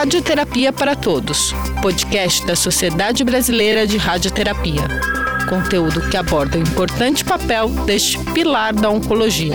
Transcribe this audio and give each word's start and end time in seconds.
Radioterapia 0.00 0.72
para 0.72 0.96
Todos, 0.96 1.52
podcast 1.82 2.46
da 2.46 2.56
Sociedade 2.56 3.22
Brasileira 3.22 3.86
de 3.86 3.98
Radioterapia. 3.98 4.88
Conteúdo 5.46 6.00
que 6.08 6.16
aborda 6.16 6.56
o 6.56 6.60
importante 6.62 7.22
papel 7.22 7.68
deste 7.84 8.16
pilar 8.32 8.72
da 8.72 8.88
oncologia. 8.88 9.54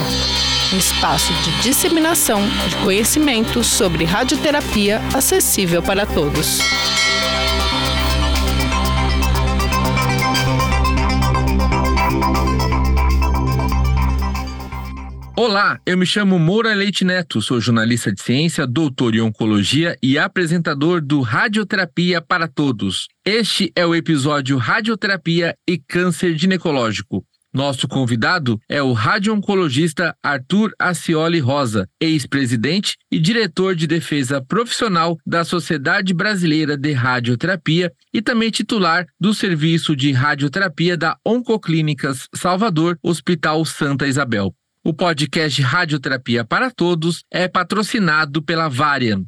Um 0.72 0.78
espaço 0.78 1.34
de 1.34 1.64
disseminação 1.64 2.40
de 2.70 2.76
conhecimento 2.84 3.64
sobre 3.64 4.04
radioterapia 4.04 5.02
acessível 5.16 5.82
para 5.82 6.06
todos. 6.06 6.60
Olá, 15.38 15.82
eu 15.86 15.98
me 15.98 16.06
chamo 16.06 16.40
Moura 16.40 16.74
Leite 16.74 17.04
Neto, 17.04 17.42
sou 17.42 17.60
jornalista 17.60 18.10
de 18.10 18.22
ciência, 18.22 18.66
doutor 18.66 19.14
em 19.16 19.20
oncologia 19.20 19.98
e 20.02 20.18
apresentador 20.18 21.02
do 21.02 21.20
Radioterapia 21.20 22.22
para 22.22 22.48
Todos. 22.48 23.10
Este 23.26 23.70
é 23.76 23.86
o 23.86 23.94
episódio 23.94 24.56
Radioterapia 24.56 25.54
e 25.68 25.78
Câncer 25.78 26.38
Ginecológico. 26.38 27.26
Nosso 27.54 27.86
convidado 27.86 28.58
é 28.70 28.82
o 28.82 28.94
radio-oncologista 28.94 30.16
Arthur 30.24 30.72
Acioli 30.80 31.40
Rosa, 31.40 31.86
ex-presidente 32.00 32.96
e 33.12 33.20
diretor 33.20 33.76
de 33.76 33.88
defesa 33.88 34.42
profissional 34.42 35.18
da 35.26 35.44
Sociedade 35.44 36.14
Brasileira 36.14 36.78
de 36.78 36.94
Radioterapia 36.94 37.92
e 38.14 38.22
também 38.22 38.50
titular 38.50 39.06
do 39.20 39.34
Serviço 39.34 39.98
de 39.98 40.14
Radioterapia 40.14 40.96
da 40.96 41.18
Oncoclínicas 41.26 42.30
Salvador, 42.34 42.98
Hospital 43.04 43.66
Santa 43.66 44.08
Isabel. 44.08 44.56
O 44.88 44.94
podcast 44.94 45.60
Radioterapia 45.64 46.46
para 46.46 46.70
Todos 46.70 47.24
é 47.34 47.48
patrocinado 47.48 48.40
pela 48.44 48.70
Varian. 48.70 49.26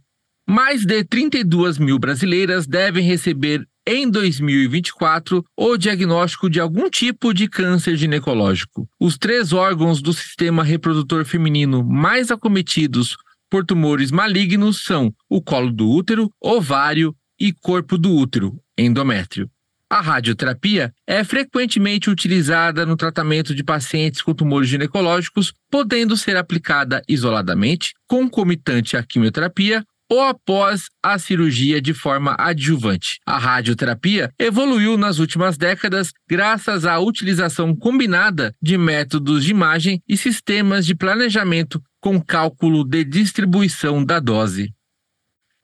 Mais 0.47 0.85
de 0.85 1.03
32 1.03 1.79
mil 1.79 1.97
brasileiras 1.97 2.67
devem 2.67 3.03
receber 3.03 3.67
em 3.83 4.07
2024 4.07 5.43
o 5.57 5.75
diagnóstico 5.75 6.47
de 6.47 6.59
algum 6.59 6.87
tipo 6.91 7.33
de 7.33 7.47
câncer 7.47 7.97
ginecológico. 7.97 8.87
Os 8.99 9.17
três 9.17 9.51
órgãos 9.51 9.99
do 9.99 10.13
sistema 10.13 10.63
reprodutor 10.63 11.25
feminino 11.25 11.83
mais 11.83 12.29
acometidos 12.29 13.17
por 13.49 13.65
tumores 13.65 14.11
malignos 14.11 14.83
são 14.83 15.11
o 15.27 15.41
colo 15.41 15.71
do 15.71 15.89
útero, 15.89 16.29
ovário 16.39 17.15
e 17.39 17.51
corpo 17.51 17.97
do 17.97 18.13
útero, 18.13 18.61
endométrio. 18.77 19.49
A 19.89 20.01
radioterapia 20.01 20.91
é 21.07 21.23
frequentemente 21.23 22.09
utilizada 22.09 22.85
no 22.85 22.97
tratamento 22.97 23.55
de 23.55 23.63
pacientes 23.63 24.21
com 24.21 24.33
tumores 24.33 24.67
ginecológicos, 24.67 25.53
podendo 25.71 26.17
ser 26.17 26.35
aplicada 26.35 27.01
isoladamente, 27.07 27.93
concomitante 28.05 28.97
à 28.97 29.03
quimioterapia 29.03 29.83
ou 30.09 30.21
após 30.21 30.85
a 31.03 31.17
cirurgia 31.17 31.81
de 31.81 31.93
forma 31.93 32.35
adjuvante. 32.37 33.19
A 33.25 33.37
radioterapia 33.37 34.29
evoluiu 34.39 34.97
nas 34.97 35.19
últimas 35.19 35.57
décadas 35.57 36.11
graças 36.29 36.85
à 36.85 36.99
utilização 36.99 37.75
combinada 37.75 38.53
de 38.61 38.77
métodos 38.77 39.45
de 39.45 39.51
imagem 39.51 40.01
e 40.07 40.17
sistemas 40.17 40.85
de 40.85 40.95
planejamento 40.95 41.81
com 42.01 42.21
cálculo 42.21 42.83
de 42.83 43.03
distribuição 43.03 44.03
da 44.03 44.19
dose. 44.19 44.73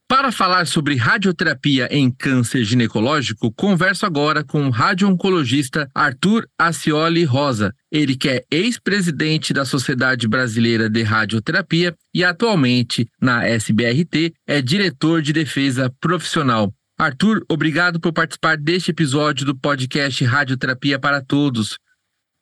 Para 0.07 0.31
falar 0.31 0.67
sobre 0.67 0.95
radioterapia 0.95 1.87
em 1.89 2.11
câncer 2.11 2.63
ginecológico, 2.63 3.51
converso 3.51 4.05
agora 4.05 4.43
com 4.43 4.67
o 4.67 4.69
radio-oncologista 4.69 5.89
Arthur 5.95 6.45
Acioli 6.57 7.23
Rosa. 7.23 7.73
Ele 7.91 8.15
que 8.15 8.29
é 8.29 8.43
ex-presidente 8.51 9.53
da 9.53 9.65
Sociedade 9.65 10.27
Brasileira 10.27 10.89
de 10.89 11.01
Radioterapia 11.01 11.95
e 12.13 12.23
atualmente 12.23 13.07
na 13.19 13.47
SBRT 13.47 14.33
é 14.45 14.61
diretor 14.61 15.21
de 15.21 15.33
defesa 15.33 15.91
profissional. 15.99 16.71
Arthur, 16.99 17.43
obrigado 17.49 17.99
por 17.99 18.13
participar 18.13 18.55
deste 18.55 18.91
episódio 18.91 19.45
do 19.45 19.57
podcast 19.57 20.23
Radioterapia 20.23 20.99
para 20.99 21.23
Todos. 21.23 21.79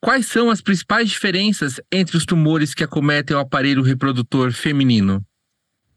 Quais 0.03 0.25
são 0.25 0.49
as 0.49 0.61
principais 0.61 1.09
diferenças 1.09 1.79
entre 1.91 2.17
os 2.17 2.25
tumores 2.25 2.73
que 2.73 2.83
acometem 2.83 3.38
o 3.38 3.39
aparelho 3.39 3.83
reprodutor 3.83 4.51
feminino? 4.51 5.23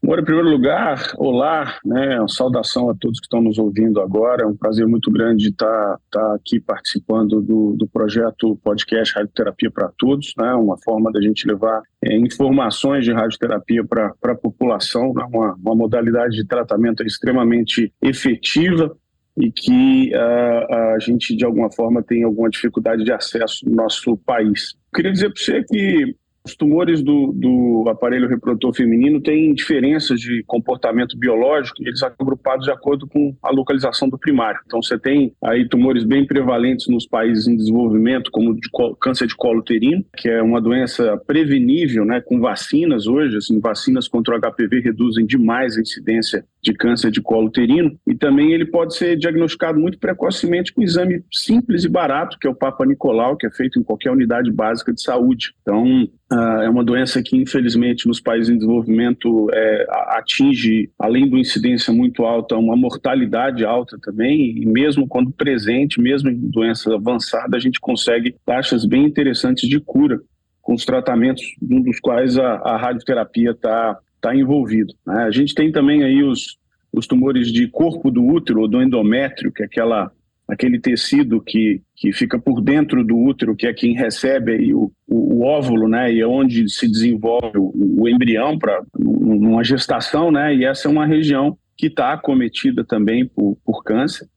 Bom, 0.05 0.19
em 0.19 0.23
primeiro 0.23 0.51
lugar, 0.51 1.13
olá, 1.17 1.79
né, 1.83 2.23
saudação 2.29 2.91
a 2.91 2.93
todos 2.93 3.19
que 3.19 3.25
estão 3.25 3.41
nos 3.41 3.57
ouvindo 3.57 3.99
agora. 3.99 4.43
É 4.43 4.45
um 4.45 4.55
prazer 4.55 4.85
muito 4.85 5.09
grande 5.09 5.49
estar, 5.49 5.99
estar 6.05 6.35
aqui 6.35 6.59
participando 6.59 7.41
do, 7.41 7.75
do 7.75 7.87
projeto 7.87 8.55
podcast 8.63 9.15
Radioterapia 9.15 9.71
para 9.71 9.91
Todos, 9.97 10.31
né, 10.37 10.53
uma 10.53 10.77
forma 10.77 11.11
da 11.11 11.19
gente 11.19 11.47
levar 11.47 11.81
é, 12.03 12.15
informações 12.17 13.03
de 13.03 13.11
radioterapia 13.11 13.83
para 13.83 14.13
a 14.25 14.35
população, 14.35 15.11
né, 15.11 15.25
uma, 15.27 15.55
uma 15.55 15.75
modalidade 15.75 16.35
de 16.35 16.45
tratamento 16.45 17.01
extremamente 17.03 17.91
efetiva 17.99 18.95
e 19.35 19.51
que 19.51 20.11
uh, 20.13 20.73
a 20.95 20.99
gente, 20.99 21.35
de 21.35 21.43
alguma 21.43 21.71
forma, 21.71 22.03
tem 22.03 22.23
alguma 22.23 22.49
dificuldade 22.51 23.03
de 23.03 23.11
acesso 23.11 23.67
no 23.67 23.75
nosso 23.75 24.15
país. 24.17 24.75
Queria 24.93 25.11
dizer 25.11 25.33
para 25.33 25.41
você 25.41 25.63
que 25.63 26.15
os 26.45 26.55
tumores 26.55 27.01
do, 27.01 27.31
do, 27.33 27.89
aparelho 27.89 28.27
reprodutor 28.27 28.73
feminino 28.73 29.19
têm 29.19 29.53
diferenças 29.53 30.19
de 30.19 30.43
comportamento 30.45 31.17
biológico 31.17 31.75
eles 31.81 31.99
são 31.99 32.11
agrupados 32.19 32.65
de 32.65 32.71
acordo 32.71 33.07
com 33.07 33.35
a 33.41 33.51
localização 33.51 34.09
do 34.09 34.17
primário. 34.17 34.59
Então, 34.65 34.81
você 34.81 34.97
tem 34.97 35.33
aí 35.43 35.67
tumores 35.67 36.03
bem 36.03 36.25
prevalentes 36.25 36.87
nos 36.87 37.07
países 37.07 37.47
em 37.47 37.55
desenvolvimento, 37.55 38.31
como 38.31 38.53
de 38.55 38.69
câncer 38.99 39.27
de 39.27 39.35
colo 39.35 39.59
uterino, 39.59 40.03
que 40.15 40.29
é 40.29 40.41
uma 40.41 40.61
doença 40.61 41.17
prevenível, 41.25 42.05
né, 42.05 42.21
com 42.21 42.39
vacinas 42.39 43.07
hoje. 43.07 43.37
Assim, 43.37 43.59
vacinas 43.59 44.07
contra 44.07 44.35
o 44.35 44.39
HPV 44.39 44.81
reduzem 44.81 45.25
demais 45.25 45.77
a 45.77 45.81
incidência 45.81 46.45
de 46.65 46.73
câncer 46.73 47.11
de 47.11 47.21
colo 47.21 47.47
uterino. 47.47 47.97
E 48.07 48.15
também 48.15 48.51
ele 48.51 48.65
pode 48.65 48.95
ser 48.95 49.15
diagnosticado 49.15 49.79
muito 49.79 49.99
precocemente 49.99 50.73
com 50.73 50.81
um 50.81 50.83
exame 50.83 51.23
simples 51.31 51.83
e 51.83 51.89
barato, 51.89 52.37
que 52.39 52.47
é 52.47 52.49
o 52.49 52.55
Papa 52.55 52.85
Nicolau, 52.85 53.37
que 53.37 53.45
é 53.45 53.51
feito 53.51 53.79
em 53.79 53.83
qualquer 53.83 54.11
unidade 54.11 54.51
básica 54.51 54.91
de 54.91 55.01
saúde. 55.01 55.53
Então, 55.61 56.07
Uh, 56.33 56.63
é 56.63 56.69
uma 56.69 56.83
doença 56.83 57.21
que, 57.21 57.37
infelizmente, 57.37 58.07
nos 58.07 58.19
países 58.19 58.49
em 58.49 58.57
desenvolvimento 58.57 59.47
é, 59.53 59.85
atinge, 60.17 60.89
além 60.97 61.25
de 61.25 61.29
uma 61.29 61.39
incidência 61.39 61.93
muito 61.93 62.23
alta, 62.23 62.57
uma 62.57 62.75
mortalidade 62.75 63.63
alta 63.63 63.95
também, 64.01 64.57
e 64.57 64.65
mesmo 64.65 65.07
quando 65.07 65.31
presente, 65.31 66.01
mesmo 66.01 66.31
em 66.31 66.49
doença 66.49 66.95
avançada, 66.95 67.55
a 67.55 67.59
gente 67.59 67.79
consegue 67.79 68.35
taxas 68.43 68.85
bem 68.85 69.05
interessantes 69.05 69.69
de 69.69 69.79
cura 69.79 70.19
com 70.63 70.73
os 70.73 70.83
tratamentos, 70.83 71.43
um 71.61 71.79
dos 71.79 71.99
quais 71.99 72.39
a, 72.39 72.55
a 72.55 72.75
radioterapia 72.75 73.51
está 73.51 73.95
tá 74.29 74.35
envolvido. 74.35 74.93
Né? 75.05 75.23
A 75.23 75.31
gente 75.31 75.53
tem 75.53 75.71
também 75.71 76.03
aí 76.03 76.23
os, 76.23 76.57
os 76.91 77.05
tumores 77.07 77.51
de 77.51 77.67
corpo 77.67 78.09
do 78.09 78.25
útero, 78.25 78.61
ou 78.61 78.67
do 78.67 78.81
endométrio, 78.81 79.51
que 79.51 79.63
é 79.63 79.65
aquela 79.65 80.11
aquele 80.47 80.79
tecido 80.79 81.41
que, 81.41 81.81
que 81.95 82.13
fica 82.13 82.37
por 82.37 82.61
dentro 82.61 83.03
do 83.03 83.17
útero, 83.17 83.55
que 83.55 83.65
é 83.65 83.73
quem 83.73 83.95
recebe 83.95 84.75
o, 84.75 84.91
o, 85.07 85.37
o 85.37 85.41
óvulo, 85.43 85.87
né, 85.87 86.13
e 86.13 86.21
é 86.21 86.27
onde 86.27 86.69
se 86.69 86.87
desenvolve 86.87 87.57
o, 87.57 87.73
o 88.03 88.07
embrião 88.07 88.55
para 88.55 88.79
uma 88.95 89.63
gestação, 89.63 90.31
né, 90.31 90.55
e 90.55 90.63
essa 90.63 90.87
é 90.87 90.91
uma 90.91 91.07
região 91.07 91.57
que 91.75 91.87
está 91.87 92.13
acometida 92.13 92.83
também 92.83 93.25
por, 93.25 93.57
por 93.65 93.83
câncer. 93.83 94.27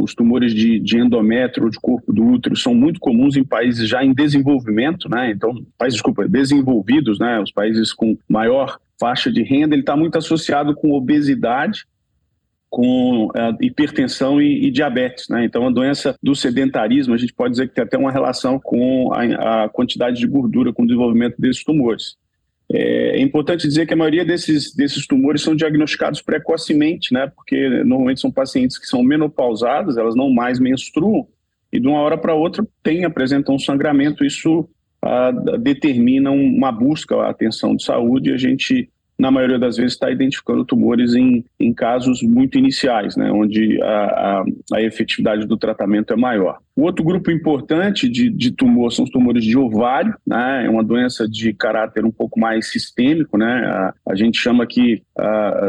Os 0.00 0.14
tumores 0.14 0.54
de, 0.54 0.78
de 0.78 0.98
endométrio 0.98 1.68
de 1.70 1.78
corpo 1.78 2.12
do 2.12 2.24
útero 2.24 2.56
são 2.56 2.74
muito 2.74 3.00
comuns 3.00 3.36
em 3.36 3.44
países 3.44 3.88
já 3.88 4.04
em 4.04 4.12
desenvolvimento, 4.12 5.08
né, 5.08 5.30
então, 5.30 5.54
países, 5.76 5.96
desculpa, 5.96 6.28
desenvolvidos, 6.28 7.18
né, 7.18 7.40
os 7.40 7.50
países 7.50 7.92
com 7.92 8.16
maior 8.28 8.78
faixa 8.98 9.30
de 9.30 9.42
renda, 9.42 9.74
ele 9.74 9.82
está 9.82 9.96
muito 9.96 10.18
associado 10.18 10.74
com 10.74 10.92
obesidade, 10.92 11.84
com 12.70 13.30
é, 13.34 13.64
hipertensão 13.64 14.40
e, 14.40 14.66
e, 14.66 14.70
diabetes. 14.70 15.28
Né? 15.28 15.44
Então, 15.44 15.66
a 15.66 15.70
doença 15.70 16.14
do 16.22 16.34
sedentarismo, 16.34 17.14
a 17.14 17.16
gente 17.16 17.32
pode 17.32 17.52
dizer 17.52 17.68
que 17.68 17.74
tem 17.74 17.84
até 17.84 17.96
uma 17.96 18.12
relação 18.12 18.60
com 18.60 19.10
a, 19.14 19.64
a 19.64 19.68
quantidade 19.68 20.18
de 20.18 20.26
gordura, 20.26 20.72
com 20.72 20.82
o 20.82 20.86
desenvolvimento 20.86 21.36
desses 21.38 21.64
tumores. 21.64 22.16
É, 22.70 23.18
importante 23.20 23.66
dizer 23.66 23.86
que 23.86 23.94
a 23.94 23.96
maioria 23.96 24.24
desses, 24.24 24.74
desses 24.74 25.06
tumores 25.06 25.40
são 25.40 25.56
diagnosticados 25.56 26.20
precocemente, 26.20 27.14
né? 27.14 27.30
porque 27.34 27.68
normalmente 27.82 28.20
são 28.20 28.30
pacientes 28.30 28.78
que 28.78 28.86
são 28.86 29.02
menopausadas, 29.02 29.96
elas 29.96 30.14
não 30.14 30.30
mais 30.30 30.60
menstruam, 30.60 31.26
e 31.72 31.80
de 31.80 31.86
uma 31.86 32.00
hora 32.00 32.18
para 32.18 32.34
outra 32.34 32.66
tem, 32.82 33.04
apresentam 33.04 33.54
um 33.54 33.58
sangramento, 33.58 34.24
isso 34.24 34.68
ah, 35.00 35.30
determina 35.58 36.30
uma 36.30 36.72
busca 36.72 37.14
à 37.16 37.30
atenção 37.30 37.74
de 37.74 37.84
saúde 37.84 38.30
e 38.30 38.34
a 38.34 38.38
gente 38.38 38.90
na 39.18 39.30
maioria 39.32 39.58
das 39.58 39.76
vezes, 39.76 39.94
está 39.94 40.10
identificando 40.10 40.64
tumores 40.64 41.14
em, 41.14 41.44
em 41.58 41.74
casos 41.74 42.22
muito 42.22 42.56
iniciais, 42.56 43.16
né, 43.16 43.30
onde 43.32 43.82
a, 43.82 43.86
a, 43.86 44.44
a, 44.74 44.82
efetividade 44.82 45.44
do 45.44 45.56
tratamento 45.56 46.12
é 46.12 46.16
maior. 46.16 46.58
O 46.76 46.82
outro 46.82 47.04
grupo 47.04 47.28
importante 47.30 48.08
de, 48.08 48.30
de 48.30 48.52
tumor 48.52 48.92
são 48.92 49.04
os 49.04 49.10
tumores 49.10 49.42
de 49.42 49.58
ovário, 49.58 50.14
né, 50.24 50.66
é 50.66 50.70
uma 50.70 50.84
doença 50.84 51.28
de 51.28 51.52
caráter 51.52 52.04
um 52.04 52.12
pouco 52.12 52.38
mais 52.38 52.70
sistêmico, 52.70 53.36
né, 53.36 53.66
a, 53.66 53.94
a 54.08 54.14
gente 54.14 54.38
chama 54.38 54.66
que 54.66 55.02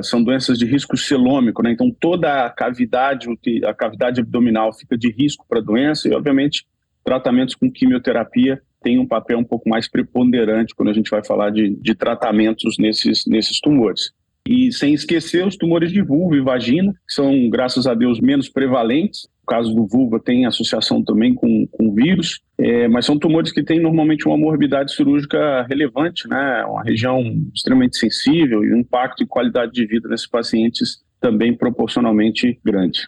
são 0.04 0.24
doenças 0.24 0.60
de 0.60 0.66
risco 0.66 0.96
celômico, 0.96 1.64
né, 1.64 1.72
então 1.72 1.90
toda 2.00 2.46
a 2.46 2.50
cavidade, 2.52 3.28
a 3.66 3.74
cavidade 3.74 4.22
abdominal 4.22 4.72
fica 4.72 4.96
de 4.96 5.12
risco 5.12 5.44
para 5.50 5.60
a 5.60 5.64
doença 5.64 6.08
e, 6.08 6.14
obviamente, 6.14 6.66
tratamentos 7.04 7.56
com 7.56 7.72
quimioterapia 7.72 8.62
tem 8.82 9.00
um 9.00 9.08
papel 9.08 9.38
um 9.40 9.44
pouco 9.44 9.70
mais 9.70 9.88
preponderante 9.88 10.74
quando 10.76 10.90
a 10.90 10.94
gente 10.94 11.10
vai 11.10 11.24
falar 11.24 11.50
de, 11.50 11.76
de 11.76 11.96
tratamentos 11.96 12.78
nesses, 12.78 13.26
nesses 13.26 13.60
tumores. 13.60 14.12
E 14.48 14.72
sem 14.72 14.94
esquecer 14.94 15.46
os 15.46 15.56
tumores 15.56 15.92
de 15.92 16.02
vulva 16.02 16.36
e 16.36 16.42
vagina, 16.42 16.92
que 17.08 17.14
são, 17.14 17.50
graças 17.50 17.86
a 17.86 17.94
Deus, 17.94 18.20
menos 18.20 18.50
prevalentes. 18.50 19.26
O 19.44 19.46
caso 19.46 19.74
do 19.74 19.86
vulva 19.86 20.20
tem 20.20 20.46
associação 20.46 21.04
também 21.04 21.34
com, 21.34 21.68
com 21.68 21.94
vírus, 21.94 22.40
é, 22.58 22.88
mas 22.88 23.06
são 23.06 23.18
tumores 23.18 23.52
que 23.52 23.64
têm 23.64 23.80
normalmente 23.80 24.28
uma 24.28 24.38
morbidade 24.38 24.94
cirúrgica 24.94 25.64
relevante, 25.70 26.28
né? 26.28 26.64
Uma 26.66 26.84
região 26.84 27.22
extremamente 27.54 27.98
sensível 27.98 28.64
e 28.64 28.74
um 28.74 28.78
impacto 28.78 29.24
em 29.24 29.28
qualidade 29.28 29.72
de 29.72 29.86
vida 29.86 30.08
nesses 30.08 30.28
pacientes 30.28 31.04
também 31.20 31.56
proporcionalmente 31.56 32.60
grande. 32.64 33.08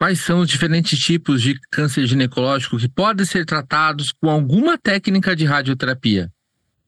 Quais 0.00 0.20
são 0.20 0.40
os 0.40 0.48
diferentes 0.48 0.98
tipos 0.98 1.42
de 1.42 1.60
câncer 1.70 2.06
ginecológico 2.06 2.78
que 2.78 2.88
podem 2.88 3.26
ser 3.26 3.44
tratados 3.44 4.12
com 4.12 4.30
alguma 4.30 4.78
técnica 4.78 5.36
de 5.36 5.44
radioterapia? 5.44 6.30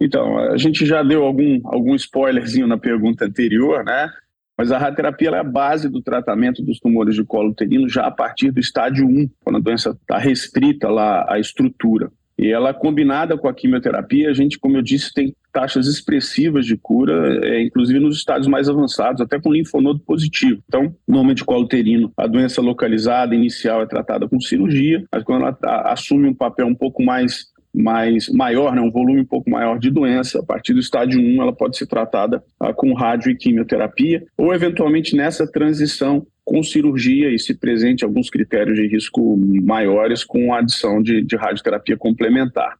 Então, 0.00 0.38
a 0.38 0.56
gente 0.56 0.86
já 0.86 1.02
deu 1.02 1.22
algum, 1.22 1.60
algum 1.64 1.94
spoilerzinho 1.94 2.66
na 2.66 2.78
pergunta 2.78 3.26
anterior, 3.26 3.84
né? 3.84 4.10
Mas 4.56 4.72
a 4.72 4.78
radioterapia 4.78 5.28
é 5.28 5.38
a 5.38 5.44
base 5.44 5.90
do 5.90 6.00
tratamento 6.00 6.62
dos 6.62 6.78
tumores 6.78 7.14
de 7.14 7.22
colo 7.22 7.50
uterino 7.50 7.86
já 7.86 8.06
a 8.06 8.10
partir 8.10 8.50
do 8.50 8.58
estágio 8.58 9.06
1, 9.06 9.28
quando 9.44 9.56
a 9.56 9.60
doença 9.60 9.90
está 9.90 10.16
restrita 10.16 10.88
lá 10.88 11.30
à 11.30 11.38
estrutura. 11.38 12.10
E 12.42 12.50
ela, 12.50 12.74
combinada 12.74 13.38
com 13.38 13.46
a 13.46 13.54
quimioterapia, 13.54 14.28
a 14.28 14.34
gente, 14.34 14.58
como 14.58 14.76
eu 14.76 14.82
disse, 14.82 15.14
tem 15.14 15.32
taxas 15.52 15.86
expressivas 15.86 16.66
de 16.66 16.76
cura, 16.76 17.38
é, 17.46 17.62
inclusive 17.62 18.00
nos 18.00 18.16
estádios 18.16 18.48
mais 18.48 18.68
avançados, 18.68 19.20
até 19.20 19.38
com 19.40 19.52
linfonodo 19.52 20.00
positivo. 20.00 20.60
Então, 20.66 20.92
normalmente, 21.06 21.44
colo 21.44 21.64
uterino, 21.64 22.12
a 22.16 22.26
doença 22.26 22.60
localizada 22.60 23.32
inicial 23.32 23.80
é 23.80 23.86
tratada 23.86 24.28
com 24.28 24.40
cirurgia, 24.40 25.04
mas 25.12 25.22
quando 25.22 25.42
ela 25.42 25.56
assume 25.92 26.28
um 26.28 26.34
papel 26.34 26.66
um 26.66 26.74
pouco 26.74 27.00
mais 27.00 27.51
mais 27.74 28.28
maior, 28.28 28.74
né, 28.74 28.80
um 28.80 28.90
volume 28.90 29.20
um 29.20 29.26
pouco 29.26 29.50
maior 29.50 29.78
de 29.78 29.90
doença, 29.90 30.40
a 30.40 30.42
partir 30.42 30.74
do 30.74 30.80
estágio 30.80 31.20
1 31.20 31.42
ela 31.42 31.52
pode 31.52 31.76
ser 31.76 31.86
tratada 31.86 32.42
ah, 32.60 32.72
com 32.72 32.92
rádio 32.92 33.30
e 33.30 33.36
quimioterapia, 33.36 34.24
ou 34.36 34.54
eventualmente 34.54 35.16
nessa 35.16 35.50
transição 35.50 36.26
com 36.44 36.62
cirurgia 36.62 37.30
e 37.30 37.38
se 37.38 37.54
presente 37.54 38.04
alguns 38.04 38.28
critérios 38.28 38.76
de 38.76 38.86
risco 38.86 39.36
maiores 39.36 40.24
com 40.24 40.52
a 40.52 40.58
adição 40.58 41.02
de, 41.02 41.22
de 41.22 41.36
radioterapia 41.36 41.96
complementar. 41.96 42.76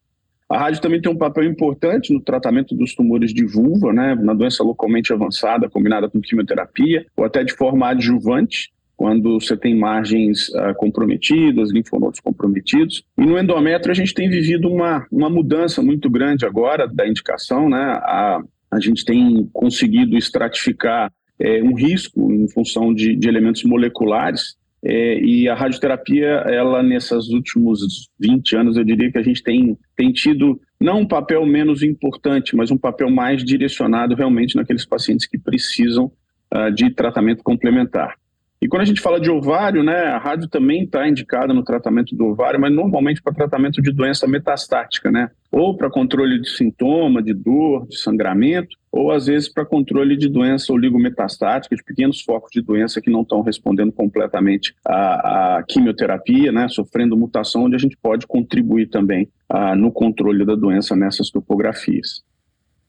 A 0.49 0.59
rádio 0.59 0.83
também 0.83 1.01
tem 1.01 1.11
um 1.11 1.17
papel 1.17 1.45
importante 1.45 2.13
no 2.13 2.21
tratamento 2.21 2.75
dos 2.75 2.95
tumores 2.95 3.33
de 3.33 3.47
vulva, 3.47 3.91
né, 3.91 4.15
na 4.15 4.35
doença 4.35 4.63
localmente 4.63 5.11
avançada, 5.11 5.71
combinada 5.71 6.11
com 6.11 6.21
quimioterapia, 6.21 7.07
ou 7.17 7.25
até 7.25 7.43
de 7.43 7.55
forma 7.55 7.89
adjuvante, 7.89 8.71
quando 9.03 9.41
você 9.41 9.57
tem 9.57 9.77
margens 9.77 10.49
uh, 10.51 10.73
comprometidas, 10.77 11.73
linfonodos 11.73 12.21
comprometidos. 12.21 13.03
E 13.19 13.27
no 13.27 13.37
endométrio 13.37 13.91
a 13.91 13.97
gente 13.97 14.15
tem 14.15 14.31
vivido 14.31 14.69
uma, 14.69 15.05
uma 15.11 15.29
mudança 15.29 15.83
muito 15.83 16.09
grande 16.09 16.47
agora 16.47 16.87
da 16.87 17.05
indicação, 17.05 17.69
né? 17.69 17.83
A, 17.83 18.41
a 18.71 18.79
gente 18.79 19.05
tem 19.05 19.51
conseguido 19.53 20.17
estratificar 20.17 21.13
é, 21.37 21.61
um 21.65 21.75
risco 21.75 22.33
em 22.33 22.47
função 22.49 22.95
de, 22.95 23.17
de 23.17 23.27
elementos 23.27 23.65
moleculares 23.65 24.55
é, 24.85 25.19
e 25.19 25.49
a 25.49 25.55
radioterapia, 25.57 26.45
ela 26.47 26.81
nesses 26.81 27.29
últimos 27.31 28.09
20 28.21 28.55
anos, 28.55 28.77
eu 28.77 28.85
diria 28.85 29.11
que 29.11 29.19
a 29.19 29.23
gente 29.23 29.43
tem, 29.43 29.77
tem 29.97 30.13
tido 30.13 30.61
não 30.81 31.01
um 31.01 31.09
papel 31.09 31.45
menos 31.45 31.83
importante, 31.83 32.55
mas 32.55 32.71
um 32.71 32.79
papel 32.79 33.11
mais 33.11 33.43
direcionado 33.43 34.15
realmente 34.15 34.55
naqueles 34.55 34.87
pacientes 34.87 35.27
que 35.27 35.41
precisam 35.41 36.13
uh, 36.55 36.71
de 36.73 36.89
tratamento 36.91 37.43
complementar. 37.43 38.22
E 38.63 38.69
quando 38.69 38.83
a 38.83 38.85
gente 38.85 39.01
fala 39.01 39.19
de 39.19 39.29
ovário, 39.29 39.83
né, 39.83 40.05
a 40.05 40.19
rádio 40.19 40.49
também 40.49 40.85
está 40.85 41.09
indicada 41.09 41.53
no 41.53 41.65
tratamento 41.65 42.15
do 42.15 42.27
ovário, 42.27 42.61
mas 42.61 42.73
normalmente 42.73 43.21
para 43.21 43.35
tratamento 43.35 43.83
de 43.83 43.91
doença 43.91 44.25
metastática, 44.29 45.11
né? 45.11 45.33
Ou 45.51 45.77
para 45.77 45.91
controle 45.91 46.41
de 46.41 46.49
sintoma, 46.49 47.21
de 47.21 47.35
dor, 47.35 47.89
de 47.89 47.99
sangramento, 47.99 48.77
ou 48.93 49.11
às 49.11 49.27
vezes 49.27 49.53
para 49.53 49.65
controle 49.65 50.17
de 50.17 50.29
doença 50.29 50.73
oligometastática, 50.73 51.75
de 51.75 51.83
pequenos 51.83 52.21
focos 52.21 52.53
de 52.53 52.63
doença 52.63 53.01
que 53.01 53.11
não 53.11 53.23
estão 53.23 53.43
respondendo 53.43 53.91
completamente 53.91 54.77
à, 54.87 55.57
à, 55.57 55.63
quimioterapia, 55.65 56.53
né, 56.53 56.69
sofrendo 56.69 57.17
mutação, 57.17 57.65
onde 57.65 57.75
a 57.75 57.81
gente 57.81 57.97
pode 58.01 58.29
contribuir 58.29 58.87
também 58.87 59.29
ah, 59.49 59.75
no 59.75 59.91
controle 59.91 60.47
da 60.47 60.55
doença 60.55 60.95
nessas 60.95 61.31
topografias. 61.31 62.23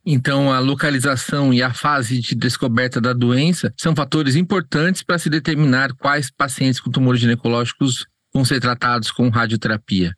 Então, 0.06 0.52
a 0.52 0.60
localização 0.60 1.54
e 1.54 1.64
a 1.64 1.74
fase 1.74 2.20
de 2.20 2.36
descoberta 2.36 3.00
da 3.00 3.14
doença 3.14 3.74
são 3.78 3.96
fatores 3.96 4.36
importantes 4.36 5.02
para 5.02 5.18
se 5.18 5.30
determinar 5.30 5.94
quais 5.94 6.30
pacientes 6.30 6.82
com 6.82 6.92
tumores 6.92 7.22
ginecológicos 7.22 8.06
vão 8.34 8.44
ser 8.44 8.60
tratados 8.60 9.12
com 9.12 9.30
radioterapia. 9.30 10.14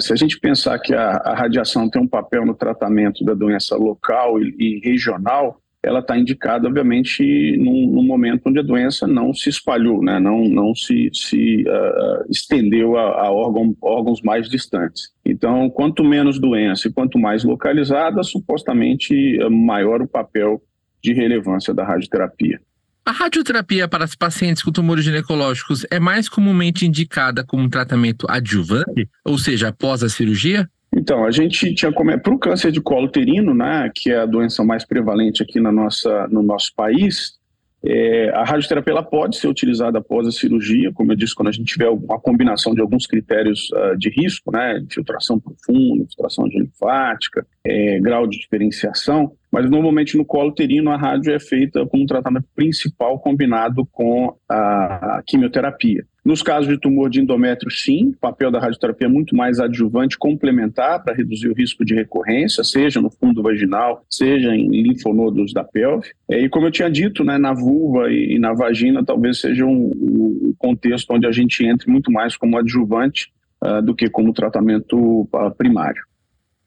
Se 0.00 0.12
a 0.12 0.16
gente 0.16 0.40
pensar 0.40 0.78
que 0.80 0.92
a, 0.92 1.10
a 1.18 1.36
radiação 1.36 1.88
tem 1.88 2.02
um 2.02 2.08
papel 2.08 2.44
no 2.44 2.54
tratamento 2.54 3.24
da 3.24 3.32
doença 3.32 3.76
local 3.76 4.40
e, 4.40 4.52
e 4.58 4.80
regional, 4.84 5.60
ela 5.84 6.00
está 6.00 6.18
indicada, 6.18 6.66
obviamente, 6.66 7.56
num, 7.58 7.90
num, 7.92 8.02
momento 8.04 8.42
onde 8.46 8.58
a 8.58 8.62
doença 8.62 9.06
não 9.06 9.34
se 9.34 9.48
espalhou, 9.48 10.02
né? 10.02 10.18
não, 10.18 10.48
não 10.48 10.74
se, 10.74 11.10
se 11.12 11.62
uh, 11.62 12.30
estendeu 12.30 12.96
a, 12.96 13.26
a 13.26 13.30
órgão, 13.30 13.76
órgãos 13.82 14.22
mais 14.22 14.48
distantes. 14.48 15.10
Então, 15.24 15.68
quanto 15.70 16.02
menos 16.02 16.38
doença 16.38 16.88
e 16.88 16.92
quanto 16.92 17.18
mais 17.18 17.44
localizada, 17.44 18.22
supostamente 18.22 19.38
maior 19.50 20.00
o 20.00 20.08
papel 20.08 20.62
de 21.02 21.12
relevância 21.12 21.74
da 21.74 21.84
radioterapia. 21.84 22.58
A 23.06 23.12
radioterapia 23.12 23.86
para 23.86 24.06
os 24.06 24.14
pacientes 24.14 24.62
com 24.62 24.72
tumores 24.72 25.04
ginecológicos 25.04 25.84
é 25.90 26.00
mais 26.00 26.26
comumente 26.26 26.86
indicada 26.86 27.44
como 27.44 27.62
um 27.62 27.68
tratamento 27.68 28.26
adjuvante, 28.30 29.06
ou 29.22 29.36
seja, 29.36 29.68
após 29.68 30.02
a 30.02 30.08
cirurgia? 30.08 30.66
Então, 30.96 31.24
a 31.24 31.30
gente 31.30 31.74
tinha 31.74 31.92
para 31.92 32.34
o 32.34 32.38
câncer 32.38 32.70
de 32.70 32.80
colo 32.80 33.06
uterino, 33.06 33.52
né, 33.52 33.90
que 33.94 34.10
é 34.10 34.18
a 34.18 34.26
doença 34.26 34.62
mais 34.62 34.84
prevalente 34.84 35.42
aqui 35.42 35.60
na 35.60 35.72
nossa, 35.72 36.28
no 36.28 36.42
nosso 36.42 36.72
país, 36.74 37.38
é, 37.86 38.30
a 38.30 38.44
radioterapia 38.44 39.02
pode 39.02 39.36
ser 39.36 39.46
utilizada 39.46 39.98
após 39.98 40.26
a 40.26 40.32
cirurgia, 40.32 40.90
como 40.94 41.12
eu 41.12 41.16
disse, 41.16 41.34
quando 41.34 41.48
a 41.48 41.52
gente 41.52 41.66
tiver 41.66 41.90
uma 41.90 42.18
combinação 42.18 42.74
de 42.74 42.80
alguns 42.80 43.06
critérios 43.06 43.68
uh, 43.72 43.96
de 43.98 44.08
risco, 44.08 44.50
né, 44.50 44.78
infiltração 44.78 45.38
profunda, 45.38 46.04
infiltração 46.04 46.46
linfática, 46.46 47.46
é, 47.62 48.00
grau 48.00 48.26
de 48.26 48.38
diferenciação, 48.38 49.32
mas 49.52 49.70
normalmente 49.70 50.16
no 50.16 50.24
colo 50.24 50.48
uterino 50.48 50.90
a 50.90 50.96
rádio 50.96 51.34
é 51.34 51.38
feita 51.38 51.84
como 51.84 52.06
tratamento 52.06 52.46
principal 52.56 53.18
combinado 53.18 53.86
com 53.92 54.34
a 54.48 55.22
quimioterapia. 55.26 56.06
Nos 56.24 56.42
casos 56.42 56.66
de 56.66 56.78
tumor 56.78 57.10
de 57.10 57.20
endométrio, 57.20 57.70
sim, 57.70 58.08
o 58.08 58.16
papel 58.16 58.50
da 58.50 58.58
radioterapia 58.58 59.06
é 59.06 59.10
muito 59.10 59.36
mais 59.36 59.60
adjuvante, 59.60 60.16
complementar 60.16 61.04
para 61.04 61.14
reduzir 61.14 61.48
o 61.48 61.54
risco 61.54 61.84
de 61.84 61.94
recorrência, 61.94 62.64
seja 62.64 62.98
no 62.98 63.10
fundo 63.10 63.42
vaginal, 63.42 64.02
seja 64.08 64.54
em 64.56 64.70
linfonodos 64.70 65.52
da 65.52 65.62
pelve. 65.62 66.08
É, 66.30 66.40
e 66.40 66.48
como 66.48 66.66
eu 66.66 66.70
tinha 66.70 66.90
dito, 66.90 67.22
né, 67.22 67.36
na 67.36 67.52
vulva 67.52 68.10
e, 68.10 68.36
e 68.36 68.38
na 68.38 68.54
vagina, 68.54 69.04
talvez 69.04 69.38
seja 69.38 69.66
um, 69.66 69.90
um, 69.94 70.54
contexto 70.56 71.10
onde 71.12 71.26
a 71.26 71.32
gente 71.32 71.62
entre 71.62 71.90
muito 71.90 72.10
mais 72.10 72.38
como 72.38 72.56
adjuvante 72.56 73.30
uh, 73.62 73.82
do 73.82 73.94
que 73.94 74.08
como 74.08 74.32
tratamento 74.32 75.28
uh, 75.30 75.54
primário. 75.54 76.02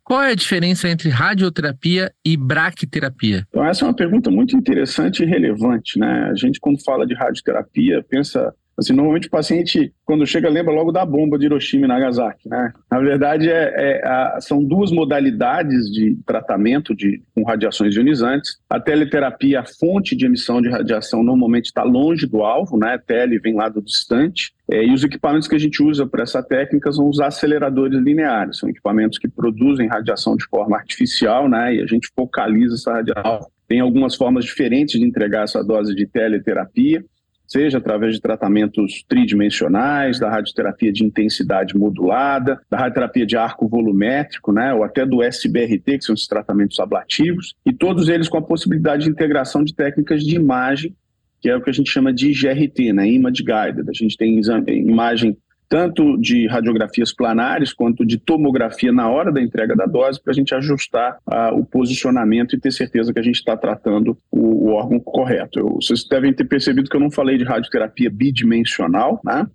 Qual 0.03 0.21
é 0.21 0.31
a 0.31 0.35
diferença 0.35 0.87
entre 0.87 1.09
radioterapia 1.09 2.11
e 2.23 2.37
braquiterapia? 2.37 3.43
Então, 3.49 3.65
essa 3.65 3.83
é 3.83 3.87
uma 3.87 3.93
pergunta 3.95 4.29
muito 4.29 4.55
interessante 4.55 5.23
e 5.23 5.25
relevante. 5.25 5.97
Né? 5.97 6.29
A 6.31 6.35
gente, 6.35 6.59
quando 6.59 6.81
fala 6.83 7.07
de 7.07 7.15
radioterapia, 7.15 8.05
pensa 8.07 8.53
Assim, 8.77 8.93
normalmente 8.93 9.27
o 9.27 9.31
paciente, 9.31 9.91
quando 10.05 10.25
chega, 10.27 10.47
lembra 10.47 10.71
logo 10.71 10.91
da 10.91 11.03
bomba 11.03 11.39
de 11.39 11.45
Hiroshima 11.45 11.85
e 11.85 11.87
Nagasaki, 11.87 12.47
né? 12.47 12.71
Na 12.91 12.99
verdade, 12.99 13.49
é, 13.49 13.73
é 13.75 14.07
a, 14.07 14.37
são 14.39 14.63
duas 14.63 14.91
modalidades 14.91 15.91
de 15.91 16.15
tratamento 16.23 16.95
de, 16.95 17.23
com 17.33 17.43
radiações 17.43 17.95
ionizantes. 17.95 18.59
A 18.69 18.79
teleterapia, 18.79 19.61
a 19.61 19.65
fonte 19.65 20.15
de 20.15 20.27
emissão 20.27 20.61
de 20.61 20.69
radiação 20.69 21.23
normalmente 21.23 21.65
está 21.65 21.81
longe 21.81 22.27
do 22.27 22.43
alvo, 22.43 22.77
né? 22.77 22.93
A 22.93 22.99
tele 22.99 23.39
vem 23.39 23.55
lá 23.55 23.67
do 23.67 23.81
distante. 23.81 24.53
É, 24.69 24.85
e 24.85 24.93
os 24.93 25.03
equipamentos 25.03 25.47
que 25.47 25.55
a 25.55 25.59
gente 25.59 25.81
usa 25.81 26.05
para 26.05 26.21
essa 26.21 26.43
técnica 26.43 26.91
são 26.91 27.09
os 27.09 27.19
aceleradores 27.19 27.99
lineares. 27.99 28.59
São 28.59 28.69
equipamentos 28.69 29.17
que 29.17 29.27
produzem 29.27 29.87
radiação 29.87 30.35
de 30.35 30.45
forma 30.45 30.77
artificial, 30.77 31.49
né? 31.49 31.73
E 31.73 31.81
a 31.81 31.87
gente 31.87 32.11
focaliza 32.15 32.75
essa 32.75 32.93
radiação. 32.93 33.39
Tem 33.67 33.79
algumas 33.79 34.15
formas 34.15 34.45
diferentes 34.45 34.99
de 34.99 35.05
entregar 35.05 35.45
essa 35.45 35.63
dose 35.63 35.95
de 35.95 36.05
teleterapia 36.05 37.03
seja 37.47 37.77
através 37.77 38.15
de 38.15 38.21
tratamentos 38.21 39.03
tridimensionais, 39.07 40.19
da 40.19 40.29
radioterapia 40.29 40.91
de 40.91 41.03
intensidade 41.03 41.77
modulada, 41.77 42.59
da 42.69 42.77
radioterapia 42.77 43.25
de 43.25 43.37
arco 43.37 43.67
volumétrico, 43.67 44.51
né, 44.51 44.73
ou 44.73 44.83
até 44.83 45.05
do 45.05 45.23
SBRT, 45.23 45.97
que 45.97 46.03
são 46.03 46.13
esses 46.13 46.27
tratamentos 46.27 46.79
ablativos, 46.79 47.55
e 47.65 47.71
todos 47.71 48.09
eles 48.09 48.27
com 48.27 48.37
a 48.37 48.41
possibilidade 48.41 49.05
de 49.05 49.09
integração 49.09 49.63
de 49.63 49.73
técnicas 49.73 50.23
de 50.23 50.35
imagem, 50.35 50.95
que 51.39 51.49
é 51.49 51.55
o 51.55 51.61
que 51.61 51.69
a 51.69 51.73
gente 51.73 51.89
chama 51.89 52.11
de 52.11 52.31
GRT, 52.31 52.91
né, 52.93 53.07
Image 53.07 53.43
Guided. 53.43 53.89
A 53.89 53.93
gente 53.93 54.17
tem 54.17 54.41
imagem 54.67 55.37
tanto 55.69 56.17
de 56.17 56.47
radiografias 56.47 57.13
planares 57.13 57.73
quanto 57.73 58.05
de 58.05 58.17
tomografia 58.17 58.91
na 58.91 59.09
hora 59.09 59.31
da 59.31 59.41
entrega 59.41 59.75
da 59.75 59.85
dose, 59.85 60.21
para 60.21 60.31
a 60.31 60.35
gente 60.35 60.55
ajustar 60.55 61.17
uh, 61.27 61.57
o 61.57 61.65
posicionamento 61.65 62.55
e 62.55 62.59
ter 62.59 62.71
certeza 62.71 63.13
que 63.13 63.19
a 63.19 63.23
gente 63.23 63.35
está 63.35 63.57
tratando 63.57 64.17
o, 64.31 64.69
o, 64.69 64.73
órgão 64.73 64.99
correto. 64.99 65.59
Eu, 65.59 65.75
vocês 65.81 66.07
devem 66.07 66.33
ter 66.33 66.45
percebido 66.45 66.89
que 66.89 66.95
eu 66.95 67.01
não 67.01 67.11
falei 67.11 67.37
de 67.37 67.43
radioterapia 67.43 68.09
bidimensional, 68.09 69.19
né? 69.23 69.45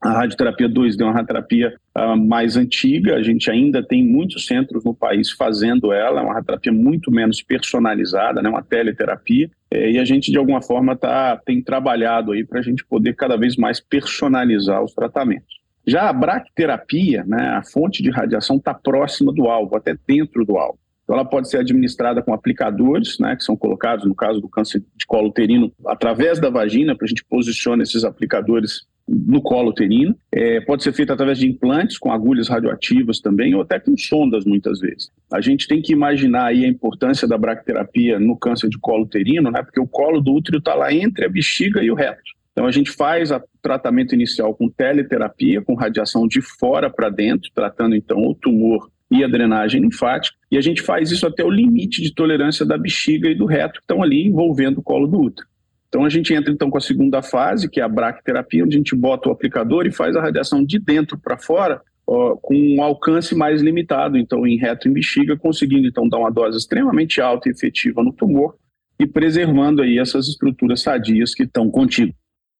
A 0.00 0.12
radioterapia 0.12 0.68
2D 0.68 1.00
é 1.00 1.04
uma 1.04 1.12
radioterapia 1.12 1.74
uh, 1.96 2.16
mais 2.16 2.56
antiga, 2.56 3.16
a 3.16 3.22
gente 3.22 3.50
ainda 3.50 3.82
tem 3.82 4.04
muitos 4.04 4.46
centros 4.46 4.84
no 4.84 4.94
país 4.94 5.32
fazendo 5.32 5.92
ela, 5.92 6.20
é 6.20 6.22
uma 6.22 6.34
radioterapia 6.34 6.72
muito 6.72 7.10
menos 7.10 7.42
personalizada, 7.42 8.40
né, 8.40 8.48
uma 8.48 8.62
teleterapia, 8.62 9.50
é, 9.70 9.90
e 9.90 9.98
a 9.98 10.04
gente, 10.04 10.30
de 10.30 10.38
alguma 10.38 10.62
forma, 10.62 10.96
tá, 10.96 11.36
tem 11.44 11.60
trabalhado 11.60 12.30
aí 12.30 12.44
para 12.44 12.60
a 12.60 12.62
gente 12.62 12.84
poder 12.84 13.14
cada 13.16 13.36
vez 13.36 13.56
mais 13.56 13.80
personalizar 13.80 14.82
os 14.82 14.94
tratamentos. 14.94 15.57
Já 15.88 16.10
a 16.10 16.12
braquiterapia, 16.12 17.24
né, 17.24 17.56
a 17.56 17.62
fonte 17.62 18.02
de 18.02 18.10
radiação 18.10 18.56
está 18.56 18.74
próxima 18.74 19.32
do 19.32 19.46
alvo, 19.46 19.74
até 19.74 19.96
dentro 20.06 20.44
do 20.44 20.58
alvo. 20.58 20.78
Então, 21.02 21.16
ela 21.16 21.24
pode 21.24 21.48
ser 21.48 21.56
administrada 21.56 22.20
com 22.22 22.34
aplicadores, 22.34 23.18
né, 23.18 23.34
que 23.34 23.42
são 23.42 23.56
colocados, 23.56 24.04
no 24.04 24.14
caso 24.14 24.38
do 24.38 24.48
câncer 24.50 24.80
de 24.94 25.06
colo 25.06 25.28
uterino, 25.28 25.72
através 25.86 26.38
da 26.38 26.50
vagina, 26.50 26.94
para 26.94 27.06
a 27.06 27.08
gente 27.08 27.24
posicionar 27.24 27.80
esses 27.80 28.04
aplicadores 28.04 28.82
no 29.08 29.40
colo 29.40 29.70
uterino. 29.70 30.14
É, 30.30 30.60
pode 30.60 30.82
ser 30.82 30.92
feita 30.92 31.14
através 31.14 31.38
de 31.38 31.48
implantes 31.48 31.96
com 31.96 32.12
agulhas 32.12 32.48
radioativas 32.48 33.20
também, 33.20 33.54
ou 33.54 33.62
até 33.62 33.80
com 33.80 33.96
sondas, 33.96 34.44
muitas 34.44 34.80
vezes. 34.80 35.10
A 35.32 35.40
gente 35.40 35.66
tem 35.66 35.80
que 35.80 35.94
imaginar 35.94 36.48
aí 36.48 36.66
a 36.66 36.68
importância 36.68 37.26
da 37.26 37.38
braquiterapia 37.38 38.20
no 38.20 38.36
câncer 38.36 38.68
de 38.68 38.78
colo 38.78 39.04
uterino, 39.04 39.50
né, 39.50 39.62
porque 39.62 39.80
o 39.80 39.88
colo 39.88 40.20
do 40.20 40.34
útero 40.34 40.58
está 40.58 40.74
lá 40.74 40.92
entre 40.92 41.24
a 41.24 41.30
bexiga 41.30 41.82
e 41.82 41.90
o 41.90 41.94
reto. 41.94 42.36
Então 42.58 42.66
a 42.66 42.72
gente 42.72 42.90
faz 42.90 43.30
o 43.30 43.40
tratamento 43.62 44.16
inicial 44.16 44.52
com 44.52 44.68
teleterapia, 44.68 45.62
com 45.62 45.76
radiação 45.76 46.26
de 46.26 46.42
fora 46.42 46.90
para 46.90 47.08
dentro, 47.08 47.48
tratando 47.54 47.94
então 47.94 48.18
o 48.26 48.34
tumor 48.34 48.90
e 49.08 49.22
a 49.22 49.28
drenagem 49.28 49.80
linfática, 49.80 50.36
e 50.50 50.58
a 50.58 50.60
gente 50.60 50.82
faz 50.82 51.12
isso 51.12 51.24
até 51.24 51.44
o 51.44 51.50
limite 51.50 52.02
de 52.02 52.12
tolerância 52.12 52.66
da 52.66 52.76
bexiga 52.76 53.28
e 53.28 53.34
do 53.36 53.46
reto 53.46 53.74
que 53.74 53.84
estão 53.84 54.02
ali 54.02 54.26
envolvendo 54.26 54.78
o 54.78 54.82
colo 54.82 55.06
do 55.06 55.20
útero. 55.20 55.46
Então 55.88 56.04
a 56.04 56.08
gente 56.08 56.34
entra 56.34 56.52
então 56.52 56.68
com 56.68 56.76
a 56.76 56.80
segunda 56.80 57.22
fase, 57.22 57.70
que 57.70 57.80
é 57.80 57.84
a 57.84 57.88
braquiterapia, 57.88 58.64
onde 58.64 58.74
a 58.74 58.78
gente 58.78 58.96
bota 58.96 59.28
o 59.28 59.32
aplicador 59.32 59.86
e 59.86 59.92
faz 59.92 60.16
a 60.16 60.20
radiação 60.20 60.64
de 60.64 60.80
dentro 60.80 61.16
para 61.16 61.38
fora, 61.38 61.80
ó, 62.04 62.34
com 62.34 62.56
um 62.56 62.82
alcance 62.82 63.36
mais 63.36 63.62
limitado, 63.62 64.18
então 64.18 64.44
em 64.44 64.58
reto 64.58 64.88
e 64.88 64.90
bexiga, 64.90 65.36
conseguindo 65.36 65.86
então 65.86 66.08
dar 66.08 66.18
uma 66.18 66.30
dose 66.32 66.58
extremamente 66.58 67.20
alta 67.20 67.48
e 67.48 67.52
efetiva 67.52 68.02
no 68.02 68.12
tumor 68.12 68.56
e 68.98 69.06
preservando 69.06 69.80
aí 69.80 69.96
essas 69.96 70.26
estruturas 70.26 70.80
sadias 70.82 71.32
que 71.36 71.44
estão 71.44 71.70
contigo. 71.70 72.12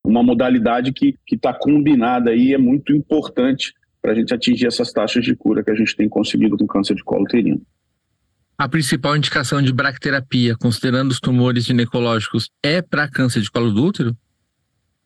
Uma 0.04 0.22
modalidade 0.22 0.92
que 0.92 1.14
está 1.30 1.52
combinada 1.52 2.30
aí 2.30 2.54
é 2.54 2.58
muito 2.58 2.94
importante 2.94 3.72
para 4.00 4.12
a 4.12 4.14
gente 4.14 4.32
atingir 4.32 4.66
essas 4.66 4.92
taxas 4.92 5.24
de 5.24 5.34
cura 5.34 5.62
que 5.62 5.70
a 5.70 5.74
gente 5.74 5.94
tem 5.96 6.08
conseguido 6.08 6.56
com 6.56 6.66
câncer 6.66 6.94
de 6.94 7.04
colo 7.04 7.24
uterino. 7.24 7.60
A 8.56 8.68
principal 8.68 9.16
indicação 9.16 9.62
de 9.62 9.72
bracterapia, 9.72 10.56
considerando 10.56 11.10
os 11.10 11.20
tumores 11.20 11.64
ginecológicos, 11.64 12.50
é 12.62 12.82
para 12.82 13.08
câncer 13.08 13.40
de 13.40 13.50
colo 13.50 13.70
do 13.70 13.84
útero? 13.84 14.16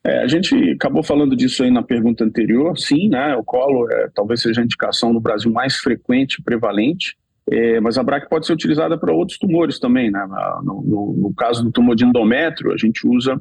É, 0.04 0.22
a 0.22 0.26
gente 0.26 0.54
acabou 0.70 1.02
falando 1.02 1.36
disso 1.36 1.62
aí 1.62 1.70
na 1.70 1.82
pergunta 1.82 2.24
anterior. 2.24 2.76
Sim, 2.78 3.08
né? 3.08 3.36
O 3.36 3.44
colo 3.44 3.90
é, 3.90 4.08
talvez 4.14 4.40
seja 4.40 4.60
a 4.60 4.64
indicação 4.64 5.12
no 5.12 5.20
Brasil 5.20 5.52
mais 5.52 5.76
frequente 5.76 6.36
e 6.36 6.42
prevalente. 6.42 7.16
É, 7.50 7.80
mas 7.80 7.98
a 7.98 8.02
BRAC 8.02 8.28
pode 8.28 8.46
ser 8.46 8.52
utilizada 8.52 8.96
para 8.98 9.12
outros 9.12 9.38
tumores 9.38 9.78
também. 9.78 10.10
Né? 10.10 10.26
No, 10.64 10.82
no, 10.82 11.16
no, 11.18 11.34
caso 11.34 11.62
do 11.62 11.70
tumor 11.70 11.94
de 11.94 12.04
endométrio, 12.04 12.72
a 12.72 12.76
gente 12.76 13.06
usa 13.06 13.40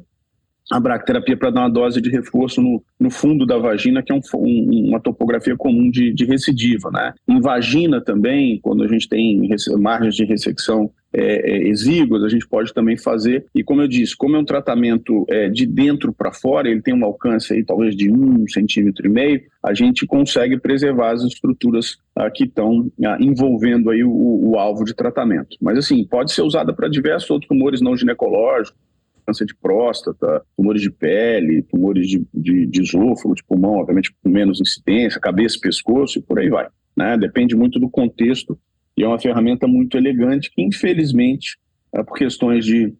a 0.70 0.80
bracterapia 0.80 1.36
para 1.36 1.50
dar 1.50 1.60
uma 1.62 1.70
dose 1.70 2.00
de 2.00 2.10
reforço 2.10 2.60
no, 2.60 2.82
no 2.98 3.10
fundo 3.10 3.44
da 3.44 3.58
vagina, 3.58 4.02
que 4.02 4.12
é 4.12 4.14
um, 4.14 4.20
um, 4.34 4.88
uma 4.88 5.00
topografia 5.00 5.56
comum 5.56 5.90
de, 5.90 6.12
de 6.12 6.24
recidiva. 6.24 6.90
Né? 6.90 7.12
Em 7.28 7.40
vagina 7.40 8.00
também, 8.00 8.58
quando 8.60 8.82
a 8.82 8.88
gente 8.88 9.08
tem 9.08 9.40
margens 9.78 10.14
de 10.14 10.24
ressecção 10.24 10.90
é, 11.14 11.50
é, 11.50 11.68
exíguas, 11.68 12.24
a 12.24 12.28
gente 12.28 12.48
pode 12.48 12.72
também 12.72 12.96
fazer. 12.96 13.44
E 13.54 13.62
como 13.62 13.82
eu 13.82 13.88
disse, 13.88 14.16
como 14.16 14.34
é 14.34 14.38
um 14.38 14.44
tratamento 14.44 15.26
é, 15.28 15.48
de 15.48 15.66
dentro 15.66 16.12
para 16.12 16.32
fora, 16.32 16.70
ele 16.70 16.80
tem 16.80 16.94
um 16.94 17.04
alcance 17.04 17.52
aí 17.52 17.62
talvez 17.62 17.94
de 17.94 18.10
um 18.10 18.48
centímetro 18.48 19.06
e 19.06 19.10
meio, 19.10 19.42
a 19.62 19.74
gente 19.74 20.06
consegue 20.06 20.58
preservar 20.58 21.12
as 21.12 21.22
estruturas 21.22 21.98
ah, 22.16 22.30
que 22.30 22.44
estão 22.44 22.90
ah, 23.04 23.16
envolvendo 23.20 23.90
aí 23.90 24.02
o, 24.02 24.10
o, 24.10 24.58
alvo 24.58 24.84
de 24.84 24.94
tratamento. 24.94 25.56
Mas 25.60 25.78
assim, 25.78 26.04
pode 26.04 26.32
ser 26.32 26.42
usada 26.42 26.72
para 26.72 26.88
diversos 26.88 27.30
outros 27.30 27.48
tumores 27.48 27.80
não 27.80 27.96
ginecológicos, 27.96 28.78
câncer 29.26 29.46
de 29.46 29.54
próstata, 29.54 30.42
tumores 30.56 30.82
de 30.82 30.90
pele, 30.90 31.62
tumores 31.62 32.06
de, 32.08 32.26
de, 32.32 32.66
de 32.66 32.82
esôfago, 32.82 33.34
de 33.34 33.44
pulmão, 33.44 33.76
obviamente 33.76 34.12
com 34.22 34.28
menos 34.28 34.60
incidência, 34.60 35.20
cabeça, 35.20 35.58
pescoço 35.60 36.18
e 36.18 36.22
por 36.22 36.38
aí 36.38 36.48
vai. 36.48 36.68
Né? 36.96 37.16
Depende 37.16 37.56
muito 37.56 37.78
do 37.78 37.88
contexto 37.88 38.58
e 38.96 39.02
é 39.02 39.08
uma 39.08 39.18
ferramenta 39.18 39.66
muito 39.66 39.96
elegante 39.96 40.50
que, 40.54 40.62
infelizmente, 40.62 41.58
é, 41.94 42.02
por 42.02 42.16
questões 42.16 42.64
de, 42.64 42.92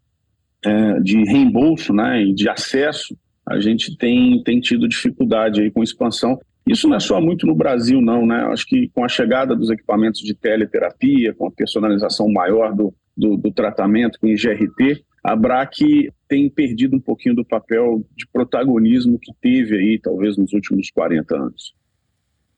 é, 0.64 1.00
de 1.00 1.22
reembolso 1.24 1.92
né, 1.92 2.22
e 2.22 2.34
de 2.34 2.48
acesso, 2.48 3.16
a 3.46 3.60
gente 3.60 3.96
tem, 3.96 4.42
tem 4.42 4.60
tido 4.60 4.88
dificuldade 4.88 5.60
aí 5.60 5.70
com 5.70 5.82
expansão. 5.82 6.38
Isso 6.66 6.88
não 6.88 6.96
é 6.96 7.00
só 7.00 7.20
muito 7.20 7.46
no 7.46 7.56
Brasil, 7.56 8.00
não, 8.00 8.24
né? 8.24 8.44
Acho 8.52 8.64
que 8.66 8.88
com 8.94 9.04
a 9.04 9.08
chegada 9.08 9.54
dos 9.56 9.68
equipamentos 9.68 10.20
de 10.20 10.32
teleterapia, 10.32 11.34
com 11.34 11.48
a 11.48 11.50
personalização 11.50 12.30
maior 12.30 12.72
do, 12.72 12.94
do, 13.16 13.36
do 13.36 13.50
tratamento 13.50 14.18
com 14.20 14.28
IGRT, 14.28 15.04
a 15.22 15.36
BRAC 15.36 16.10
tem 16.28 16.50
perdido 16.50 16.96
um 16.96 17.00
pouquinho 17.00 17.34
do 17.34 17.44
papel 17.44 18.04
de 18.16 18.26
protagonismo 18.26 19.18
que 19.18 19.32
teve 19.40 19.76
aí, 19.76 20.00
talvez, 20.02 20.36
nos 20.36 20.52
últimos 20.52 20.90
40 20.90 21.36
anos. 21.36 21.74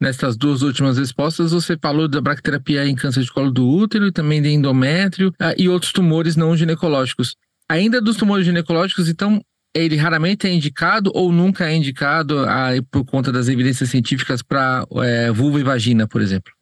Nessas 0.01 0.37
duas 0.37 0.63
últimas 0.63 0.99
respostas, 0.99 1.53
você 1.53 1.77
falou 1.81 2.09
da 2.09 2.21
bracterapia 2.21 2.87
em 2.87 2.95
câncer 2.95 3.23
de 3.23 3.33
colo 3.33 3.51
do 3.51 3.67
útero 3.69 4.07
e 4.07 4.13
também 4.13 4.41
de 4.41 4.49
endométrio 4.49 5.33
ah, 5.39 5.55
e 5.57 5.69
outros 5.69 5.93
tumores 5.93 6.37
não 6.37 6.57
ginecológicos. 6.57 7.37
Ainda 7.69 8.01
dos 8.01 8.17
tumores 8.17 8.45
ginecológicos, 8.45 9.09
então, 9.09 9.41
ele 9.75 9.97
raramente 9.97 10.47
é 10.47 10.53
indicado 10.53 11.11
ou 11.15 11.33
nunca 11.33 11.69
é 11.69 11.75
indicado 11.75 12.41
ah, 12.41 12.71
por 12.91 13.05
conta 13.05 13.31
das 13.31 13.49
evidências 13.49 13.91
científicas 13.91 14.43
para 14.43 14.87
é, 15.03 15.31
vulva 15.31 15.61
e 15.61 15.63
vagina, 15.63 16.09
por 16.09 16.21
exemplo? 16.21 16.53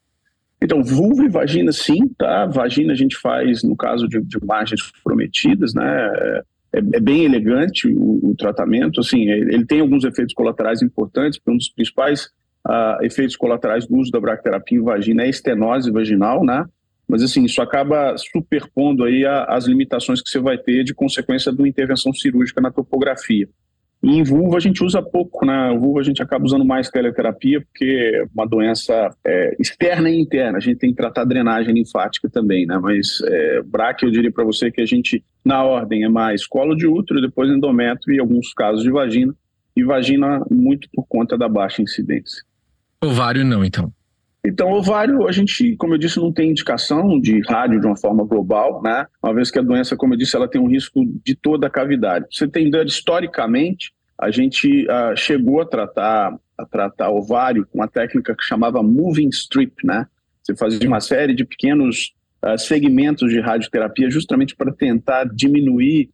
Então, 0.63 0.81
vulva 0.81 1.25
e 1.25 1.29
vagina, 1.29 1.73
sim, 1.73 2.09
tá? 2.17 2.47
Vagina 2.47 2.93
a 2.93 2.97
gente 2.97 3.17
faz 3.17 3.65
no 3.65 3.77
caso 3.77 4.09
de, 4.09 4.21
de 4.21 4.39
margens 4.45 4.81
prometidas, 5.03 5.75
né? 5.75 6.09
É, 6.73 6.79
é 6.79 7.01
bem 7.01 7.25
elegante 7.25 7.89
o, 7.89 8.31
o, 8.31 8.35
tratamento, 8.37 9.01
assim, 9.01 9.29
ele 9.29 9.67
tem 9.67 9.81
alguns 9.81 10.05
efeitos 10.05 10.33
colaterais 10.33 10.81
importantes, 10.81 11.41
um 11.47 11.57
dos 11.57 11.69
principais 11.69 12.31
uh, 12.67 13.05
efeitos 13.05 13.37
colaterais 13.37 13.87
do 13.87 13.97
uso 13.97 14.11
da 14.11 14.21
bracterapia 14.21 14.79
em 14.79 14.83
vagina 14.83 15.23
é 15.23 15.27
a 15.27 15.29
estenose 15.29 15.91
vaginal, 15.91 16.45
né? 16.45 16.65
Mas, 17.09 17.23
assim, 17.23 17.45
isso 17.45 17.61
acaba 17.61 18.17
superpondo 18.17 19.05
aí 19.05 19.27
a, 19.27 19.45
as 19.45 19.67
limitações 19.67 20.23
que 20.23 20.31
você 20.31 20.39
vai 20.39 20.57
ter 20.57 20.85
de 20.85 20.95
consequência 20.95 21.53
de 21.53 21.59
uma 21.61 21.69
intervenção 21.69 22.13
cirúrgica 22.15 22.61
na 22.61 22.71
topografia. 22.71 23.49
E 24.03 24.19
em 24.19 24.25
vulva 24.25 24.57
a 24.57 24.61
gente 24.61 24.83
usa 24.83 25.01
pouco, 25.01 25.47
né? 25.47 25.77
Vulva 25.79 26.01
a 26.01 26.03
gente 26.03 26.21
acaba 26.21 26.45
usando 26.45 26.65
mais 26.65 26.91
teleterapia 26.91 27.61
porque 27.61 27.85
é 27.85 28.25
uma 28.35 28.45
doença 28.47 29.15
é, 29.25 29.55
externa 29.61 30.11
e 30.11 30.21
interna. 30.21 30.59
A 30.59 30.61
gente 30.61 30.79
tem 30.79 30.91
que 30.91 30.97
tratar 30.97 31.23
a 31.23 31.27
drenagem 31.27 31.73
linfática 31.73 32.29
também, 32.29 32.67
né? 32.67 32.79
Mas 32.83 33.23
é, 33.25 33.63
BRAC 33.63 34.03
eu 34.03 34.11
diria 34.11 34.33
para 34.33 34.45
você 34.45 34.73
que 34.73 34.81
a 34.81 34.87
gente, 34.87 35.25
na 35.45 35.63
ordem, 35.63 36.03
é 36.03 36.09
mais 36.09 36.45
colo 36.45 36.75
de 36.75 36.87
útero, 36.87 37.21
depois 37.21 37.49
endométrio 37.49 38.17
e 38.17 38.19
alguns 38.19 38.53
casos 38.53 38.83
de 38.83 38.91
vagina. 38.91 39.33
E 39.77 39.85
vagina 39.85 40.45
muito 40.51 40.89
por 40.93 41.07
conta 41.07 41.39
da 41.39 41.49
baixa 41.49 41.81
incidência. 41.81 42.43
Ovário 43.01 43.45
não, 43.45 43.65
então. 43.65 43.93
Então, 44.45 44.73
ovário, 44.73 45.29
a 45.29 45.33
gente, 45.33 45.77
como 45.77 45.95
eu 45.95 45.99
disse, 45.99 46.19
não 46.19 46.33
tem 46.33 46.51
indicação 46.51 47.21
de 47.21 47.41
rádio 47.43 47.81
de 47.81 47.87
uma 47.87 47.97
forma 47.97 48.25
global, 48.25 48.83
né? 48.83 49.07
Uma 49.23 49.33
vez 49.33 49.53
que 49.53 49.59
a 49.59 49.63
doença, 49.63 49.97
como 49.97 50.15
eu 50.15 50.19
disse, 50.19 50.35
ela 50.35 50.49
tem 50.49 50.61
um 50.61 50.67
risco 50.67 51.01
de 51.25 51.37
toda 51.37 51.69
a 51.69 51.71
cavidade. 51.71 52.27
Você 52.31 52.49
tem 52.49 52.69
dano 52.69 52.89
historicamente, 52.89 53.93
a 54.19 54.33
gente 54.33 54.85
uh, 54.87 55.17
chegou 55.17 55.61
a 55.61 55.67
tratar, 55.67 56.37
a 56.59 56.67
tratar 56.67 57.11
ovário 57.11 57.67
com 57.67 57.79
uma 57.79 57.89
técnica 57.89 58.35
que 58.35 58.43
chamava 58.43 58.83
moving 58.83 59.29
strip, 59.29 59.87
né? 59.87 60.07
Você 60.43 60.57
fazia 60.57 60.89
uma 60.89 61.01
série 61.01 61.35
de 61.35 61.45
pequenos 61.45 62.13
uh, 62.45 62.59
segmentos 62.59 63.31
de 63.31 63.39
radioterapia 63.39 64.11
justamente 64.11 64.57
para 64.57 64.73
tentar 64.73 65.25
diminuir 65.25 66.11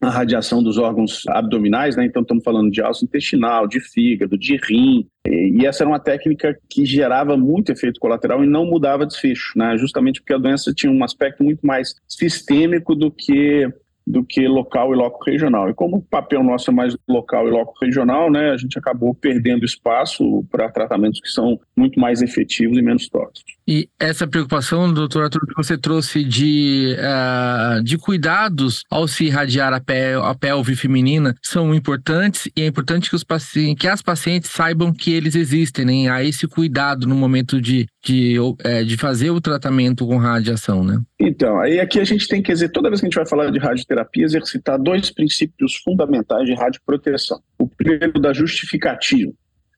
a 0.00 0.10
radiação 0.10 0.62
dos 0.62 0.78
órgãos 0.78 1.24
abdominais, 1.28 1.96
né? 1.96 2.04
Então 2.04 2.22
estamos 2.22 2.44
falando 2.44 2.70
de 2.70 2.80
alça 2.80 3.04
intestinal, 3.04 3.66
de 3.66 3.80
fígado, 3.80 4.38
de 4.38 4.56
rim. 4.56 5.06
E 5.26 5.66
essa 5.66 5.82
era 5.82 5.90
uma 5.90 5.98
técnica 5.98 6.56
que 6.70 6.86
gerava 6.86 7.36
muito 7.36 7.72
efeito 7.72 7.98
colateral 7.98 8.44
e 8.44 8.46
não 8.46 8.64
mudava 8.64 9.04
desfecho, 9.04 9.52
né? 9.56 9.76
Justamente 9.76 10.20
porque 10.20 10.34
a 10.34 10.38
doença 10.38 10.72
tinha 10.72 10.92
um 10.92 11.02
aspecto 11.02 11.42
muito 11.42 11.66
mais 11.66 11.94
sistêmico 12.06 12.94
do 12.94 13.10
que 13.10 13.68
do 14.08 14.24
que 14.24 14.46
local 14.48 14.92
e 14.92 14.96
loco 14.96 15.22
regional. 15.24 15.68
E 15.68 15.74
como 15.74 15.98
o 15.98 16.02
papel 16.02 16.42
nosso 16.42 16.70
é 16.70 16.74
mais 16.74 16.96
local 17.06 17.46
e 17.46 17.50
loco 17.50 17.74
regional, 17.80 18.30
né, 18.30 18.50
a 18.50 18.56
gente 18.56 18.78
acabou 18.78 19.14
perdendo 19.14 19.64
espaço 19.64 20.44
para 20.50 20.70
tratamentos 20.70 21.20
que 21.20 21.28
são 21.28 21.60
muito 21.76 22.00
mais 22.00 22.22
efetivos 22.22 22.78
e 22.78 22.82
menos 22.82 23.08
tóxicos. 23.08 23.58
E 23.66 23.88
essa 24.00 24.26
preocupação, 24.26 24.90
doutor 24.92 25.24
Arthur, 25.24 25.46
que 25.46 25.54
você 25.54 25.76
trouxe 25.76 26.24
de, 26.24 26.96
uh, 26.98 27.82
de 27.82 27.98
cuidados 27.98 28.82
ao 28.90 29.06
se 29.06 29.26
irradiar 29.26 29.74
a, 29.74 29.80
pel 29.80 30.22
a 30.22 30.34
pelve 30.34 30.74
feminina 30.74 31.34
são 31.42 31.74
importantes 31.74 32.50
e 32.56 32.62
é 32.62 32.66
importante 32.66 33.10
que, 33.10 33.16
os 33.16 33.24
pacientes, 33.24 33.78
que 33.78 33.86
as 33.86 34.00
pacientes 34.00 34.50
saibam 34.50 34.92
que 34.92 35.12
eles 35.12 35.34
existem, 35.34 35.84
né? 35.84 36.10
Há 36.10 36.24
esse 36.24 36.48
cuidado 36.48 37.06
no 37.06 37.14
momento 37.14 37.60
de, 37.60 37.86
de, 38.02 38.36
é, 38.64 38.82
de 38.82 38.96
fazer 38.96 39.30
o 39.30 39.40
tratamento 39.40 40.06
com 40.06 40.16
radiação, 40.16 40.82
né? 40.82 40.98
Então, 41.20 41.60
aí 41.60 41.78
aqui 41.78 42.00
a 42.00 42.04
gente 42.04 42.26
tem 42.26 42.40
que 42.40 42.52
dizer, 42.52 42.70
toda 42.70 42.88
vez 42.88 43.00
que 43.00 43.06
a 43.06 43.08
gente 43.08 43.16
vai 43.16 43.26
falar 43.26 43.50
de 43.50 43.58
radioterapia, 43.58 43.97
exercitar 44.16 44.78
dois 44.80 45.10
princípios 45.10 45.76
fundamentais 45.76 46.46
de 46.46 46.54
radioproteção. 46.54 47.40
O 47.58 47.68
primeiro 47.68 48.20
da 48.20 48.32
justificativa. 48.32 49.32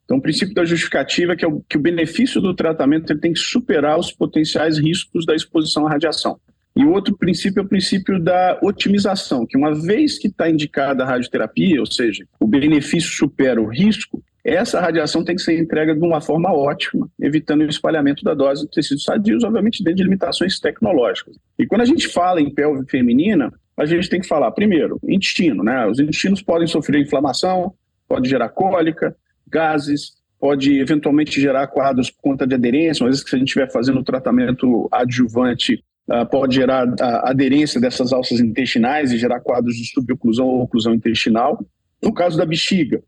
Então, 0.04 0.18
o 0.18 0.22
princípio 0.22 0.54
da 0.54 0.64
justificativa 0.64 1.34
é 1.34 1.36
que, 1.36 1.44
é 1.44 1.48
o, 1.48 1.60
que 1.68 1.76
o 1.76 1.80
benefício 1.80 2.40
do 2.40 2.54
tratamento 2.54 3.12
ele 3.12 3.20
tem 3.20 3.32
que 3.32 3.38
superar 3.38 3.98
os 3.98 4.10
potenciais 4.10 4.76
riscos 4.76 5.24
da 5.24 5.36
exposição 5.36 5.86
à 5.86 5.90
radiação. 5.90 6.40
E 6.76 6.84
o 6.84 6.92
outro 6.92 7.16
princípio 7.16 7.60
é 7.60 7.64
o 7.64 7.68
princípio 7.68 8.18
da 8.18 8.58
otimização, 8.62 9.46
que 9.46 9.56
uma 9.56 9.74
vez 9.74 10.18
que 10.18 10.28
está 10.28 10.48
indicada 10.48 11.04
a 11.04 11.06
radioterapia, 11.06 11.78
ou 11.78 11.86
seja, 11.86 12.24
o 12.40 12.46
benefício 12.46 13.10
supera 13.10 13.60
o 13.60 13.68
risco, 13.68 14.22
essa 14.44 14.80
radiação 14.80 15.22
tem 15.22 15.36
que 15.36 15.42
ser 15.42 15.60
entregue 15.60 15.94
de 15.94 16.04
uma 16.04 16.20
forma 16.20 16.50
ótima, 16.52 17.08
evitando 17.20 17.60
o 17.60 17.68
espalhamento 17.68 18.24
da 18.24 18.34
dose 18.34 18.64
de 18.64 18.70
tecidos 18.70 19.04
sadios, 19.04 19.44
obviamente 19.44 19.84
dentro 19.84 19.98
de 19.98 20.04
limitações 20.04 20.58
tecnológicas. 20.58 21.36
E 21.58 21.66
quando 21.66 21.82
a 21.82 21.86
gente 21.86 22.08
fala 22.08 22.40
em 22.40 22.52
pelve 22.52 22.84
feminina, 22.88 23.52
a 23.88 23.94
gente 23.94 24.10
tem 24.10 24.20
que 24.20 24.26
falar, 24.26 24.50
primeiro, 24.50 24.98
intestino, 25.08 25.62
né? 25.62 25.86
Os 25.86 25.98
intestinos 25.98 26.42
podem 26.42 26.66
sofrer 26.66 27.00
inflamação, 27.00 27.72
pode 28.08 28.28
gerar 28.28 28.48
cólica, 28.48 29.16
gases, 29.48 30.12
pode 30.38 30.78
eventualmente 30.78 31.40
gerar 31.40 31.66
quadros 31.68 32.10
por 32.10 32.22
conta 32.22 32.46
de 32.46 32.54
aderência, 32.54 33.04
às 33.04 33.10
vezes 33.10 33.24
que 33.24 33.30
se 33.30 33.36
a 33.36 33.38
gente 33.38 33.48
estiver 33.48 33.70
fazendo 33.70 34.00
o 34.00 34.04
tratamento 34.04 34.88
adjuvante, 34.90 35.84
uh, 36.08 36.26
pode 36.28 36.56
gerar 36.56 36.88
a 37.00 37.30
aderência 37.30 37.80
dessas 37.80 38.12
alças 38.12 38.40
intestinais 38.40 39.12
e 39.12 39.18
gerar 39.18 39.40
quadros 39.40 39.76
de 39.76 39.84
suboclusão 39.90 40.46
ou 40.46 40.62
oclusão 40.62 40.94
intestinal. 40.94 41.64
No 42.02 42.12
caso 42.12 42.36
da 42.36 42.44
bexiga, 42.44 43.02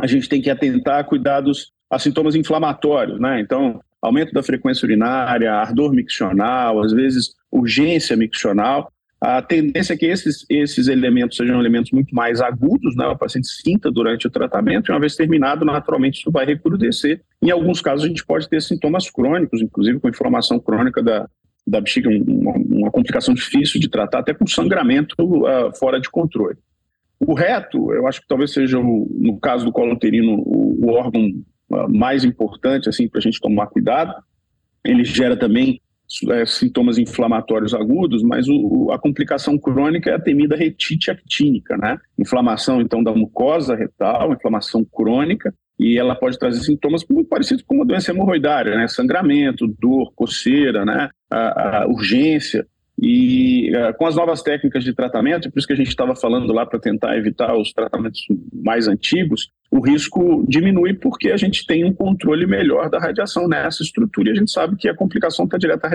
a 0.00 0.06
gente 0.06 0.28
tem 0.28 0.42
que 0.42 0.50
atentar 0.50 1.00
a 1.00 1.04
cuidados 1.04 1.72
a 1.88 1.98
sintomas 1.98 2.34
inflamatórios, 2.34 3.20
né? 3.20 3.40
Então, 3.40 3.80
aumento 4.00 4.32
da 4.32 4.42
frequência 4.42 4.84
urinária, 4.84 5.52
ardor 5.52 5.92
miccional, 5.92 6.82
às 6.82 6.92
vezes 6.92 7.34
urgência 7.50 8.16
miccional. 8.16 8.91
A 9.24 9.40
tendência 9.40 9.94
é 9.94 9.96
que 9.96 10.06
esses, 10.06 10.44
esses 10.50 10.88
elementos 10.88 11.36
sejam 11.36 11.60
elementos 11.60 11.92
muito 11.92 12.12
mais 12.12 12.40
agudos, 12.40 12.96
né? 12.96 13.06
o 13.06 13.16
paciente 13.16 13.46
sinta 13.46 13.88
durante 13.88 14.26
o 14.26 14.30
tratamento, 14.30 14.90
e 14.90 14.92
uma 14.92 14.98
vez 14.98 15.14
terminado, 15.14 15.64
naturalmente 15.64 16.18
isso 16.18 16.30
vai 16.32 16.44
recrudescer. 16.44 17.20
Em 17.40 17.48
alguns 17.48 17.80
casos, 17.80 18.04
a 18.04 18.08
gente 18.08 18.26
pode 18.26 18.48
ter 18.48 18.60
sintomas 18.60 19.08
crônicos, 19.08 19.62
inclusive 19.62 20.00
com 20.00 20.08
inflamação 20.08 20.58
crônica 20.58 21.00
da, 21.00 21.28
da 21.64 21.80
bexiga, 21.80 22.10
uma, 22.10 22.52
uma 22.54 22.90
complicação 22.90 23.32
difícil 23.32 23.80
de 23.80 23.88
tratar, 23.88 24.18
até 24.18 24.34
com 24.34 24.44
sangramento 24.44 25.14
uh, 25.20 25.72
fora 25.78 26.00
de 26.00 26.10
controle. 26.10 26.58
O 27.20 27.32
reto, 27.32 27.92
eu 27.92 28.08
acho 28.08 28.22
que 28.22 28.26
talvez 28.26 28.52
seja, 28.52 28.80
o, 28.80 29.08
no 29.08 29.38
caso 29.38 29.64
do 29.64 29.70
colo 29.70 29.92
uterino, 29.92 30.34
o, 30.34 30.84
o 30.84 30.88
órgão 30.94 31.28
uh, 31.70 31.88
mais 31.88 32.24
importante 32.24 32.88
assim, 32.88 33.06
para 33.06 33.20
a 33.20 33.22
gente 33.22 33.40
tomar 33.40 33.68
cuidado. 33.68 34.12
Ele 34.84 35.04
gera 35.04 35.36
também 35.36 35.80
é, 36.30 36.46
sintomas 36.46 36.98
inflamatórios 36.98 37.74
agudos, 37.74 38.22
mas 38.22 38.46
o, 38.48 38.90
a 38.92 38.98
complicação 38.98 39.58
crônica 39.58 40.10
é 40.10 40.14
a 40.14 40.20
temida 40.20 40.56
retite 40.56 41.10
actínica, 41.10 41.76
né? 41.76 41.98
Inflamação, 42.18 42.80
então, 42.80 43.02
da 43.02 43.12
mucosa 43.12 43.74
retal, 43.74 44.32
inflamação 44.32 44.84
crônica, 44.84 45.54
e 45.78 45.98
ela 45.98 46.14
pode 46.14 46.38
trazer 46.38 46.60
sintomas 46.60 47.04
muito 47.08 47.28
parecidos 47.28 47.64
com 47.64 47.76
uma 47.76 47.84
doença 47.84 48.10
hemorroidária, 48.10 48.76
né? 48.76 48.86
Sangramento, 48.88 49.66
dor, 49.66 50.12
coceira, 50.14 50.84
né? 50.84 51.08
A, 51.30 51.82
a 51.82 51.86
urgência. 51.88 52.66
E 53.00 53.72
uh, 53.74 53.96
com 53.96 54.06
as 54.06 54.14
novas 54.14 54.42
técnicas 54.42 54.84
de 54.84 54.94
tratamento, 54.94 55.50
por 55.50 55.58
isso 55.58 55.66
que 55.66 55.72
a 55.72 55.76
gente 55.76 55.88
estava 55.88 56.14
falando 56.14 56.52
lá 56.52 56.64
para 56.64 56.78
tentar 56.78 57.16
evitar 57.16 57.56
os 57.56 57.72
tratamentos 57.72 58.20
mais 58.52 58.86
antigos, 58.86 59.50
o 59.72 59.80
risco 59.80 60.44
diminui 60.46 60.92
porque 60.92 61.30
a 61.30 61.36
gente 61.38 61.66
tem 61.66 61.82
um 61.82 61.94
controle 61.94 62.46
melhor 62.46 62.90
da 62.90 62.98
radiação 62.98 63.48
nessa 63.48 63.82
estrutura 63.82 64.28
e 64.28 64.32
a 64.32 64.34
gente 64.34 64.50
sabe 64.50 64.76
que 64.76 64.86
a 64.86 64.94
complicação 64.94 65.46
está 65.46 65.56
direta, 65.56 65.88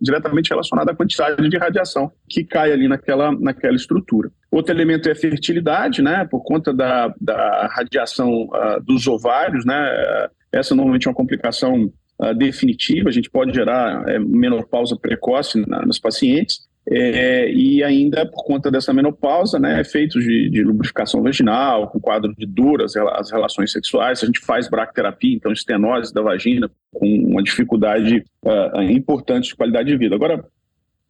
diretamente 0.00 0.50
relacionada 0.50 0.92
à 0.92 0.94
quantidade 0.94 1.48
de 1.48 1.58
radiação 1.58 2.12
que 2.28 2.44
cai 2.44 2.70
ali 2.70 2.86
naquela, 2.86 3.32
naquela 3.32 3.74
estrutura. 3.74 4.30
Outro 4.48 4.72
elemento 4.72 5.08
é 5.08 5.12
a 5.12 5.16
fertilidade, 5.16 6.02
né, 6.02 6.24
por 6.24 6.44
conta 6.44 6.72
da, 6.72 7.12
da 7.20 7.66
radiação 7.74 8.44
uh, 8.44 8.80
dos 8.80 9.08
ovários, 9.08 9.66
né, 9.66 10.28
essa 10.52 10.76
normalmente 10.76 11.08
é 11.08 11.10
uma 11.10 11.16
complicação 11.16 11.90
uh, 12.20 12.32
definitiva, 12.32 13.08
a 13.08 13.12
gente 13.12 13.28
pode 13.28 13.52
gerar 13.52 14.08
é, 14.08 14.20
menopausa 14.20 14.96
precoce 14.96 15.60
na, 15.66 15.84
nos 15.84 15.98
pacientes, 15.98 16.65
é, 16.88 17.50
e 17.50 17.82
ainda 17.82 18.24
por 18.24 18.44
conta 18.44 18.70
dessa 18.70 18.92
menopausa, 18.92 19.58
né, 19.58 19.80
efeitos 19.80 20.22
de, 20.22 20.48
de, 20.48 20.62
lubrificação 20.62 21.20
vaginal, 21.22 21.88
com 21.88 21.98
quadro 21.98 22.32
de 22.36 22.46
duras 22.46 22.94
as 22.96 23.30
relações 23.30 23.72
sexuais, 23.72 24.22
a 24.22 24.26
gente 24.26 24.40
faz 24.40 24.68
bracterapia, 24.68 25.34
então 25.34 25.50
estenose 25.50 26.14
da 26.14 26.22
vagina, 26.22 26.70
com 26.92 27.06
uma 27.06 27.42
dificuldade 27.42 28.24
uh, 28.44 28.82
importante 28.82 29.48
de 29.48 29.56
qualidade 29.56 29.88
de 29.88 29.96
vida. 29.96 30.14
Agora, 30.14 30.44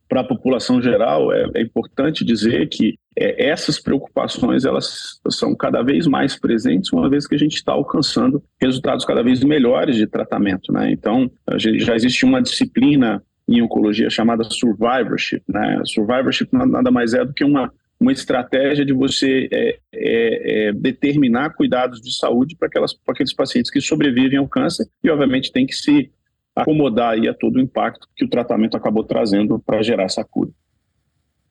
para 0.08 0.20
a 0.20 0.24
população 0.24 0.80
geral, 0.80 1.32
é, 1.32 1.46
é, 1.54 1.62
importante 1.62 2.24
dizer 2.24 2.68
que 2.68 2.94
é, 3.16 3.48
essas 3.48 3.78
preocupações 3.78 4.64
elas 4.64 5.20
são 5.30 5.54
cada 5.54 5.82
vez 5.82 6.06
mais 6.06 6.38
presentes, 6.38 6.92
uma 6.92 7.08
vez 7.10 7.26
que 7.26 7.34
a 7.34 7.38
gente 7.38 7.56
está 7.56 7.72
alcançando 7.72 8.42
resultados 8.60 9.04
cada 9.04 9.22
vez 9.22 9.42
melhores 9.42 9.96
de 9.96 10.06
tratamento. 10.06 10.72
Né? 10.72 10.90
Então, 10.92 11.30
já 11.56 11.94
existe 11.94 12.24
uma 12.24 12.40
disciplina 12.40 13.22
em 13.48 13.62
oncologia 13.62 14.10
chamada 14.10 14.44
survivorship. 14.44 15.42
Né? 15.48 15.80
Survivorship 15.84 16.48
nada 16.52 16.90
mais 16.90 17.14
é 17.14 17.24
do 17.24 17.32
que 17.32 17.44
uma, 17.44 17.72
uma 17.98 18.12
estratégia 18.12 18.84
de 18.84 18.92
você 18.92 19.48
é, 19.52 19.78
é, 19.92 20.68
é, 20.68 20.72
determinar 20.72 21.50
cuidados 21.50 22.00
de 22.00 22.16
saúde 22.16 22.56
para 22.56 22.68
aqueles 23.08 23.34
pacientes 23.34 23.70
que 23.70 23.80
sobrevivem 23.80 24.38
ao 24.38 24.48
câncer 24.48 24.86
e, 25.02 25.10
obviamente, 25.10 25.52
tem 25.52 25.66
que 25.66 25.74
se 25.74 26.10
acomodar 26.54 27.12
aí 27.12 27.28
a 27.28 27.34
todo 27.34 27.56
o 27.56 27.60
impacto 27.60 28.08
que 28.16 28.24
o 28.24 28.28
tratamento 28.28 28.76
acabou 28.76 29.04
trazendo 29.04 29.58
para 29.58 29.82
gerar 29.82 30.04
essa 30.04 30.24
cura. 30.24 30.50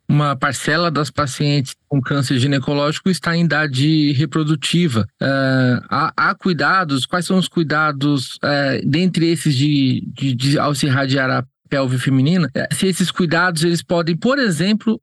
Uma 0.08 0.36
parcela 0.36 0.92
das 0.92 1.10
pacientes 1.10 1.76
com 1.88 2.00
câncer 2.00 2.38
ginecológico 2.38 3.10
está 3.10 3.36
em 3.36 3.44
idade 3.44 4.12
reprodutiva. 4.14 5.08
Uh, 5.22 5.82
há, 5.90 6.14
há, 6.16 6.36
cuidados? 6.36 7.08
Quais 7.08 7.26
são 7.26 7.38
os 7.38 7.48
cuidados 7.48 8.36
uh, 8.36 8.88
dentre 8.88 9.32
esses 9.32 9.56
de, 9.56 10.08
de, 10.14 10.36
de, 10.36 10.60
ao 10.60 10.76
se 10.76 10.86
irradiar 10.86 11.32
a 11.32 11.44
pelve 11.76 11.98
feminina? 11.98 12.48
Uh, 12.56 12.74
se 12.74 12.88
esses 12.88 13.12
cuidados 13.12 13.64
eles 13.64 13.84
podem, 13.84 14.16
por 14.16 14.40
exemplo, 14.40 15.00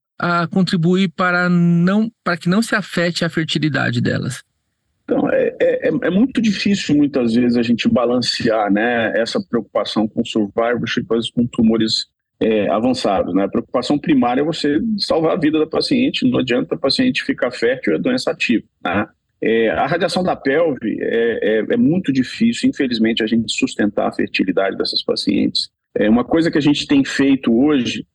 contribuir 0.51 1.09
para, 1.17 1.49
não, 1.49 2.09
para 2.23 2.37
que 2.37 2.49
não 2.49 2.63
se 2.63 2.77
afete 2.77 3.25
a 3.25 3.29
fertilidade 3.29 4.01
delas? 4.01 4.43
Então, 5.05 5.29
é, 5.31 5.57
é, 5.61 5.89
é, 5.89 6.11
muito 6.11 6.41
difícil 6.41 6.97
muitas 6.97 7.35
vezes 7.35 7.57
a 7.57 7.63
gente 7.63 7.89
balancear 7.89 8.73
né, 8.73 9.13
essa 9.17 9.41
preocupação 9.41 10.07
com 10.07 10.25
survivorship, 10.25 11.07
com 11.35 11.47
tumores 11.47 12.07
é, 12.41 12.69
avançados. 12.71 13.35
Né? 13.35 13.45
A 13.45 13.49
preocupação 13.49 13.99
primária 13.99 14.43
é 14.43 14.45
você 14.45 14.81
salvar 14.99 15.33
a 15.33 15.41
vida 15.41 15.59
da 15.59 15.67
paciente, 15.67 16.29
não 16.29 16.39
adianta 16.39 16.75
a 16.75 16.79
paciente 16.79 17.25
ficar 17.25 17.51
fértil 17.51 17.93
e 17.93 17.97
a 17.97 17.99
doença 17.99 18.31
ativa. 18.31 18.65
Né? 18.85 19.07
É, 19.43 19.71
a 19.71 19.87
radiação 19.87 20.23
da 20.23 20.37
pelve 20.37 20.99
é, 21.01 21.59
é, 21.59 21.75
é, 21.75 21.77
muito 21.77 22.13
difícil, 22.13 22.71
infelizmente, 22.71 23.25
a 23.25 23.27
gente 23.27 23.53
sustentar 23.53 24.09
a 24.09 24.13
fertilidade 24.13 24.77
dessas 24.77 25.03
pacientes. 25.03 25.69
É 25.95 26.09
uma 26.09 26.25
coisa 26.25 26.51
que 26.51 26.59
a 26.59 26.63
gente 26.63 26.87
tem 26.87 27.05
feito 27.05 27.53
hoje, 27.55 28.07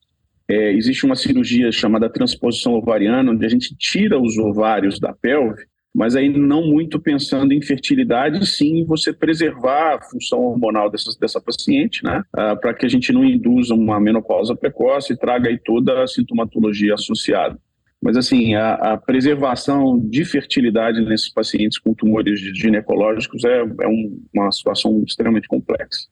é, 0.48 0.72
existe 0.72 1.04
uma 1.04 1.16
cirurgia 1.16 1.70
chamada 1.70 2.10
transposição 2.10 2.74
ovariana, 2.74 3.30
onde 3.30 3.44
a 3.44 3.48
gente 3.48 3.76
tira 3.76 4.20
os 4.20 4.36
ovários 4.38 4.98
da 4.98 5.12
pelve 5.12 5.64
mas 5.94 6.14
aí 6.14 6.28
não 6.28 6.64
muito 6.64 7.00
pensando 7.00 7.52
em 7.52 7.60
fertilidade, 7.60 8.46
sim 8.46 8.84
você 8.84 9.12
preservar 9.12 9.96
a 9.96 10.02
função 10.02 10.40
hormonal 10.40 10.88
dessa, 10.88 11.40
paciente, 11.40 12.04
né, 12.04 12.22
uh, 12.34 12.58
para 12.60 12.74
que 12.74 12.86
a 12.86 12.88
gente 12.88 13.12
não 13.12 13.24
induza 13.24 13.74
uma 13.74 13.98
menopausa 13.98 14.54
precoce 14.54 15.12
e 15.12 15.16
traga 15.16 15.48
aí 15.48 15.58
toda 15.58 16.02
a 16.02 16.06
sintomatologia 16.06 16.94
associada. 16.94 17.58
Mas, 18.00 18.16
assim, 18.16 18.54
a, 18.54 18.74
a 18.74 18.96
preservação 18.96 19.98
de 19.98 20.24
fertilidade 20.24 21.00
nesses 21.00 21.32
pacientes 21.32 21.78
com 21.78 21.92
tumores 21.92 22.38
ginecológicos 22.56 23.42
é, 23.44 23.58
é 23.58 23.88
um, 23.88 24.22
uma 24.32 24.52
situação 24.52 25.02
extremamente 25.04 25.48
complexa. 25.48 26.06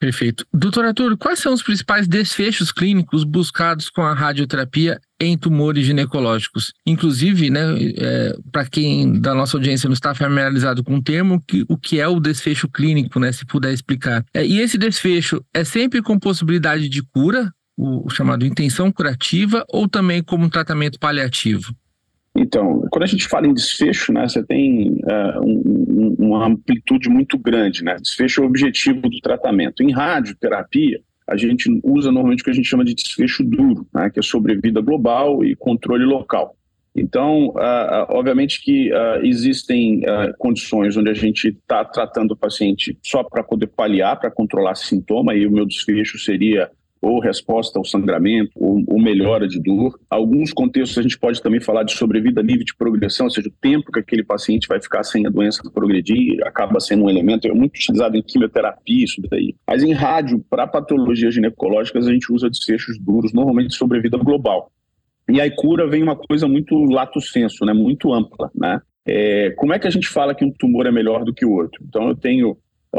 Perfeito. 0.00 0.46
Doutor 0.50 0.86
Arthur, 0.86 1.14
quais 1.18 1.40
são 1.40 1.52
os 1.52 1.62
principais 1.62 2.08
desfechos 2.08 2.72
clínicos 2.72 3.22
buscados 3.22 3.90
com 3.90 4.00
a 4.00 4.14
radioterapia 4.14 4.98
em 5.20 5.36
tumores 5.36 5.84
ginecológicos? 5.84 6.72
Inclusive, 6.86 7.50
né, 7.50 7.60
é, 7.98 8.34
para 8.50 8.64
quem 8.64 9.20
da 9.20 9.34
nossa 9.34 9.58
audiência 9.58 9.88
não 9.88 9.92
está 9.92 10.14
familiarizado 10.14 10.82
com 10.82 10.96
o 10.96 11.02
termo, 11.02 11.38
que, 11.46 11.66
o 11.68 11.76
que 11.76 12.00
é 12.00 12.08
o 12.08 12.18
desfecho 12.18 12.66
clínico, 12.66 13.20
né, 13.20 13.30
se 13.30 13.44
puder 13.44 13.74
explicar. 13.74 14.24
É, 14.32 14.44
e 14.44 14.58
esse 14.60 14.78
desfecho 14.78 15.44
é 15.52 15.64
sempre 15.64 16.00
com 16.00 16.18
possibilidade 16.18 16.88
de 16.88 17.02
cura, 17.02 17.52
o, 17.76 18.06
o 18.06 18.08
chamado 18.08 18.46
intenção 18.46 18.90
curativa, 18.90 19.66
ou 19.68 19.86
também 19.86 20.22
como 20.22 20.48
tratamento 20.48 20.98
paliativo? 20.98 21.74
Então, 22.34 22.86
quando 22.90 23.02
a 23.02 23.06
gente 23.06 23.26
fala 23.26 23.46
em 23.46 23.54
desfecho, 23.54 24.12
né, 24.12 24.28
você 24.28 24.42
tem 24.42 24.90
uh, 24.90 25.40
um, 25.44 26.16
uma 26.18 26.46
amplitude 26.46 27.08
muito 27.08 27.36
grande, 27.36 27.82
né? 27.82 27.96
Desfecho 28.00 28.40
é 28.40 28.44
o 28.44 28.46
objetivo 28.46 29.02
do 29.02 29.20
tratamento. 29.20 29.82
Em 29.82 29.90
radioterapia, 29.90 31.00
a 31.26 31.36
gente 31.36 31.68
usa 31.82 32.10
normalmente 32.10 32.40
o 32.40 32.44
que 32.44 32.50
a 32.50 32.54
gente 32.54 32.68
chama 32.68 32.84
de 32.84 32.94
desfecho 32.94 33.44
duro, 33.44 33.86
né, 33.94 34.10
que 34.10 34.20
é 34.20 34.22
sobrevida 34.22 34.80
global 34.80 35.44
e 35.44 35.56
controle 35.56 36.04
local. 36.04 36.56
Então, 36.94 37.48
uh, 37.50 38.06
obviamente 38.08 38.62
que 38.62 38.92
uh, 38.92 39.24
existem 39.24 40.02
condições 40.38 40.96
onde 40.96 41.10
a 41.10 41.14
gente 41.14 41.48
está 41.48 41.84
tratando 41.84 42.32
o 42.32 42.36
paciente 42.36 42.98
só 43.02 43.22
para 43.22 43.44
poder 43.44 43.68
paliar, 43.68 44.18
para 44.18 44.30
controlar 44.30 44.74
sintoma, 44.74 45.34
e 45.34 45.46
o 45.46 45.52
meu 45.52 45.66
desfecho 45.66 46.18
seria 46.18 46.70
ou 47.00 47.18
resposta 47.18 47.78
ao 47.78 47.84
sangramento, 47.84 48.50
ou, 48.56 48.82
ou, 48.86 49.00
melhora 49.00 49.48
de 49.48 49.58
dor. 49.60 49.98
Alguns 50.08 50.52
contextos 50.52 50.98
a 50.98 51.02
gente 51.02 51.18
pode 51.18 51.40
também 51.42 51.60
falar 51.60 51.82
de 51.82 51.92
sobrevida 51.92 52.42
nível 52.42 52.64
de 52.64 52.74
progressão, 52.76 53.26
ou 53.26 53.30
seja, 53.30 53.48
o 53.48 53.52
tempo 53.60 53.90
que 53.90 54.00
aquele 54.00 54.22
paciente 54.22 54.68
vai 54.68 54.80
ficar 54.80 55.02
sem 55.02 55.26
a 55.26 55.30
doença 55.30 55.62
progredir, 55.72 56.46
acaba 56.46 56.78
sendo 56.80 57.04
um 57.04 57.10
elemento 57.10 57.46
é 57.46 57.52
muito 57.52 57.74
utilizado 57.74 58.16
em 58.16 58.22
quimioterapia, 58.22 59.04
isso 59.04 59.22
daí. 59.30 59.54
Mas 59.66 59.82
em 59.82 59.92
rádio, 59.92 60.44
para 60.50 60.66
patologias 60.66 61.34
ginecológicas, 61.34 62.06
a 62.06 62.12
gente 62.12 62.30
usa 62.32 62.50
desfechos 62.50 62.98
duros, 62.98 63.32
normalmente 63.32 63.74
sobrevida 63.74 64.18
global. 64.18 64.70
E 65.28 65.40
aí 65.40 65.50
cura 65.50 65.88
vem 65.88 66.02
uma 66.02 66.16
coisa 66.16 66.46
muito 66.48 66.74
lato 66.84 67.20
senso, 67.20 67.64
né, 67.64 67.72
muito 67.72 68.12
ampla, 68.12 68.50
né? 68.54 68.80
É, 69.06 69.50
como 69.56 69.72
é 69.72 69.78
que 69.78 69.86
a 69.86 69.90
gente 69.90 70.08
fala 70.08 70.34
que 70.34 70.44
um 70.44 70.52
tumor 70.52 70.86
é 70.86 70.92
melhor 70.92 71.24
do 71.24 71.32
que 71.32 71.44
o 71.44 71.52
outro? 71.52 71.82
Então 71.88 72.08
eu 72.08 72.14
tenho 72.14 72.56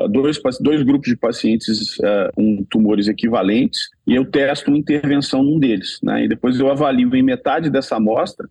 dois, 0.09 0.39
dois 0.59 0.83
grupos 0.83 1.09
de 1.09 1.17
pacientes 1.17 1.97
uh, 1.99 2.31
um 2.37 2.65
tumores 2.69 3.07
equivalentes 3.07 3.89
e 4.07 4.15
eu 4.15 4.25
testo 4.25 4.69
uma 4.69 4.77
intervenção 4.77 5.43
num 5.43 5.59
deles, 5.59 5.99
né? 6.01 6.25
E 6.25 6.27
depois 6.27 6.59
eu 6.59 6.69
avalio 6.69 7.13
em 7.15 7.23
metade 7.23 7.69
dessa 7.69 7.97
amostra 7.97 8.47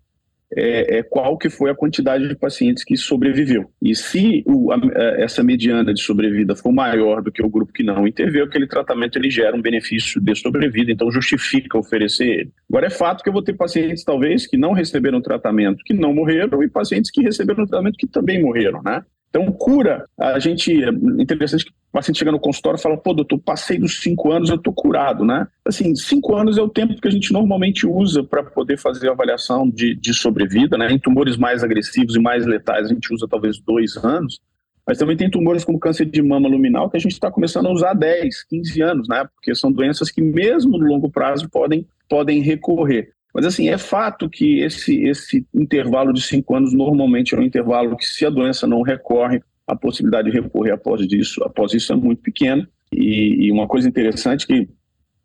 é, 0.55 0.97
é, 0.97 1.03
qual 1.03 1.37
que 1.37 1.49
foi 1.49 1.71
a 1.71 1.75
quantidade 1.75 2.27
de 2.27 2.35
pacientes 2.35 2.83
que 2.83 2.97
sobreviveu. 2.97 3.71
E 3.81 3.95
se 3.95 4.43
o, 4.45 4.71
a, 4.71 4.79
essa 5.17 5.43
mediana 5.43 5.93
de 5.93 6.01
sobrevida 6.01 6.55
for 6.55 6.71
maior 6.71 7.21
do 7.21 7.31
que 7.31 7.41
o 7.41 7.49
grupo 7.49 7.71
que 7.71 7.83
não 7.83 8.05
interveio, 8.05 8.43
aquele 8.43 8.67
tratamento 8.67 9.17
ele 9.17 9.31
gera 9.31 9.55
um 9.55 9.61
benefício 9.61 10.19
de 10.19 10.35
sobrevida, 10.35 10.91
então 10.91 11.09
justifica 11.09 11.77
oferecer 11.77 12.27
ele. 12.27 12.51
Agora 12.69 12.87
é 12.87 12.89
fato 12.89 13.23
que 13.23 13.29
eu 13.29 13.33
vou 13.33 13.41
ter 13.41 13.53
pacientes 13.53 14.03
talvez 14.03 14.45
que 14.45 14.57
não 14.57 14.73
receberam 14.73 15.21
tratamento, 15.21 15.83
que 15.85 15.93
não 15.93 16.13
morreram, 16.13 16.61
e 16.61 16.69
pacientes 16.69 17.09
que 17.09 17.21
receberam 17.21 17.65
tratamento 17.65 17.97
que 17.97 18.07
também 18.07 18.41
morreram, 18.41 18.81
né? 18.83 19.03
Então, 19.31 19.49
cura, 19.49 20.05
a 20.19 20.37
gente. 20.39 20.83
É 20.83 20.89
interessante 20.89 21.63
que 21.63 21.71
o 21.71 21.91
paciente 21.93 22.19
chega 22.19 22.33
no 22.33 22.39
consultório 22.39 22.77
e 22.77 22.81
fala: 22.81 22.97
pô, 22.97 23.13
doutor, 23.13 23.39
passei 23.39 23.79
dos 23.79 24.01
cinco 24.01 24.29
anos, 24.29 24.49
eu 24.49 24.57
estou 24.57 24.73
curado, 24.73 25.23
né? 25.23 25.47
Assim, 25.65 25.95
cinco 25.95 26.35
anos 26.35 26.57
é 26.57 26.61
o 26.61 26.67
tempo 26.67 26.99
que 26.99 27.07
a 27.07 27.11
gente 27.11 27.31
normalmente 27.31 27.87
usa 27.87 28.23
para 28.23 28.43
poder 28.43 28.77
fazer 28.77 29.07
a 29.07 29.13
avaliação 29.13 29.69
de, 29.69 29.95
de 29.95 30.13
sobrevida, 30.13 30.77
né? 30.77 30.91
Em 30.91 30.99
tumores 30.99 31.37
mais 31.37 31.63
agressivos 31.63 32.15
e 32.15 32.19
mais 32.19 32.45
letais, 32.45 32.87
a 32.87 32.93
gente 32.93 33.11
usa 33.13 33.25
talvez 33.25 33.57
dois 33.59 33.95
anos. 33.95 34.37
Mas 34.85 34.97
também 34.97 35.15
tem 35.15 35.29
tumores 35.29 35.63
como 35.63 35.79
câncer 35.79 36.05
de 36.05 36.21
mama 36.21 36.49
luminal 36.49 36.89
que 36.89 36.97
a 36.97 36.99
gente 36.99 37.13
está 37.13 37.31
começando 37.31 37.67
a 37.67 37.71
usar 37.71 37.93
10, 37.93 38.43
15 38.43 38.81
anos, 38.81 39.07
né? 39.07 39.25
Porque 39.33 39.55
são 39.55 39.71
doenças 39.71 40.11
que, 40.11 40.21
mesmo 40.21 40.77
no 40.77 40.85
longo 40.85 41.09
prazo, 41.09 41.49
podem, 41.49 41.87
podem 42.09 42.41
recorrer. 42.41 43.13
Mas, 43.33 43.45
assim, 43.45 43.69
é 43.69 43.77
fato 43.77 44.29
que 44.29 44.59
esse, 44.59 45.03
esse 45.03 45.45
intervalo 45.53 46.11
de 46.11 46.21
cinco 46.21 46.55
anos 46.55 46.73
normalmente 46.73 47.33
é 47.33 47.39
um 47.39 47.43
intervalo 47.43 47.95
que, 47.95 48.05
se 48.05 48.25
a 48.25 48.29
doença 48.29 48.67
não 48.67 48.81
recorre, 48.81 49.41
a 49.65 49.75
possibilidade 49.75 50.29
de 50.29 50.37
recorrer 50.37 50.71
após 50.71 51.01
isso, 51.01 51.43
após 51.43 51.73
isso 51.73 51.93
é 51.93 51.95
muito 51.95 52.21
pequena. 52.21 52.67
E, 52.91 53.45
e 53.45 53.51
uma 53.51 53.67
coisa 53.67 53.87
interessante 53.87 54.45
que 54.45 54.67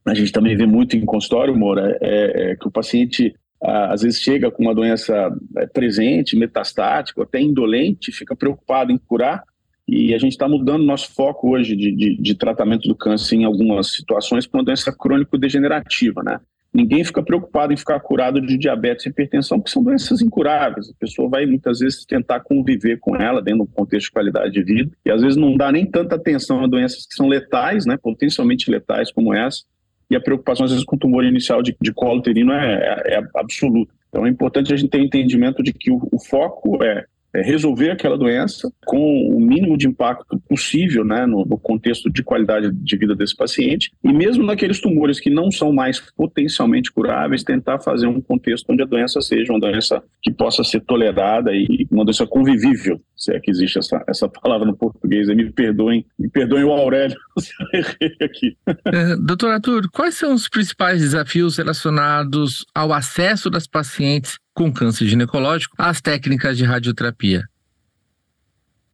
a 0.07 0.15
gente 0.15 0.31
também 0.31 0.57
vê 0.57 0.67
muito 0.67 0.97
em 0.97 1.05
consultório, 1.05 1.57
Moura, 1.57 1.99
é, 2.01 2.51
é 2.51 2.57
que 2.57 2.69
o 2.69 2.71
paciente 2.71 3.35
às 3.61 4.03
vezes 4.03 4.21
chega 4.21 4.51
com 4.51 4.63
uma 4.63 4.75
doença 4.75 5.35
é, 5.57 5.67
presente, 5.67 6.37
metastática, 6.37 7.23
até 7.23 7.41
indolente, 7.41 8.13
fica 8.13 8.37
preocupado 8.37 8.93
em 8.93 8.99
curar, 8.99 9.43
e 9.89 10.15
a 10.15 10.19
gente 10.19 10.33
está 10.33 10.49
mudando 10.49 10.85
nosso 10.85 11.13
foco 11.15 11.51
hoje 11.51 11.77
de, 11.77 11.93
de, 11.93 12.17
de, 12.17 12.35
tratamento 12.35 12.89
do 12.89 12.95
câncer 12.95 13.37
em 13.37 13.45
algumas 13.45 13.93
situações 13.93 14.47
para 14.47 14.59
uma 14.59 14.65
doença 14.65 14.93
crônico-degenerativa, 14.93 16.23
né? 16.25 16.41
Ninguém 16.77 17.03
fica 17.03 17.23
preocupado 17.23 17.73
em 17.73 17.77
ficar 17.77 17.99
curado 18.01 18.39
de 18.39 18.59
diabetes 18.59 19.07
e 19.07 19.09
hipertensão, 19.09 19.59
porque 19.59 19.71
são 19.71 19.83
doenças 19.83 20.21
incuráveis. 20.21 20.91
A 20.91 20.95
pessoa 21.01 21.27
vai 21.27 21.47
muitas 21.47 21.79
vezes 21.79 22.05
tentar 22.05 22.41
conviver 22.41 22.99
com 22.99 23.17
ela 23.17 23.41
dentro 23.41 23.65
de 23.65 23.71
um 23.71 23.73
contexto 23.73 24.09
de 24.09 24.13
qualidade 24.13 24.53
de 24.53 24.63
vida, 24.63 24.91
e 25.03 25.11
às 25.11 25.23
vezes 25.23 25.39
não 25.39 25.57
dá 25.57 25.73
nem 25.73 25.87
tanta 25.87 26.17
atenção 26.17 26.63
a 26.63 26.67
doenças 26.67 27.07
que 27.07 27.15
são 27.15 27.29
letais, 27.29 27.87
né, 27.87 27.97
potencialmente 27.97 28.71
letais 28.71 29.11
como 29.11 29.33
essa, 29.33 29.65
e 30.11 30.17
a 30.17 30.21
preocupação 30.21 30.67
às 30.67 30.71
vezes 30.71 30.85
com 30.85 30.99
tumor 30.99 31.25
inicial 31.25 31.63
de, 31.63 31.75
de 31.81 31.95
colo 31.95 32.19
uterino 32.19 32.53
é, 32.53 33.05
é, 33.07 33.15
é 33.15 33.23
absoluta. 33.35 33.95
Então 34.11 34.27
é 34.27 34.29
importante 34.29 34.71
a 34.71 34.77
gente 34.77 34.91
ter 34.91 35.01
entendimento 35.01 35.63
de 35.63 35.73
que 35.73 35.91
o, 35.91 36.07
o 36.13 36.19
foco 36.23 36.85
é 36.85 37.07
é, 37.35 37.43
resolver 37.43 37.91
aquela 37.91 38.17
doença 38.17 38.71
com 38.85 39.29
o 39.29 39.41
mínimo 39.41 39.77
de 39.77 39.87
impacto 39.87 40.41
possível 40.49 41.05
né, 41.05 41.27
no, 41.27 41.45
no, 41.45 41.59
contexto 41.59 42.11
de 42.11 42.23
qualidade 42.23 42.71
de 42.73 42.97
vida 42.97 43.15
desse 43.15 43.37
paciente 43.37 43.93
e 44.03 44.13
mesmo 44.13 44.45
naqueles 44.45 44.81
tumores 44.81 45.21
que 45.21 45.31
não 45.31 45.51
são 45.51 45.73
mais 45.73 46.01
potencialmente 46.17 46.91
curáveis, 46.93 47.43
tentar 47.43 47.79
fazer 47.81 48.07
um 48.07 48.21
contexto 48.21 48.71
onde 48.71 48.83
a 48.83 48.87
doença 48.87 49.21
seja 49.21 49.53
uma 49.53 49.61
doença 49.61 50.03
que 50.23 50.33
possa 50.33 50.65
ser 50.65 50.81
tolerada 50.81 51.53
e 51.53 51.87
uma 51.91 52.05
doença 52.05 52.27
convivível, 52.27 53.01
se 53.17 53.33
é 53.33 53.41
que 53.41 53.51
existe 53.51 53.79
essa, 53.79 54.03
essa 54.09 54.29
palavra 54.29 54.67
no 54.67 54.77
português. 54.77 55.29
Me 55.29 55.51
perdoem, 55.51 56.07
me 56.19 56.29
perdoem 56.29 56.65
o 56.65 56.73
Aurélio, 56.73 57.17
se 57.39 57.51
eu 57.61 57.81
errei 57.81 58.17
aqui. 58.23 58.57
É, 58.87 59.17
doutor 59.17 59.51
Arthur, 59.51 59.89
quais 59.91 60.15
são 60.15 60.35
os 60.35 60.49
principais 60.49 61.01
desafios 61.01 61.57
relacionados 61.57 62.65
ao 62.75 62.93
acesso 62.93 63.51
das 63.51 63.67
pacientes 63.67 64.39
com 64.57 64.73
câncer 64.73 65.07
ginecológico 65.07 65.77
às 65.79 66.01
técnicas 66.01 66.57
de 66.57 66.65
radioterapia? 66.65 67.45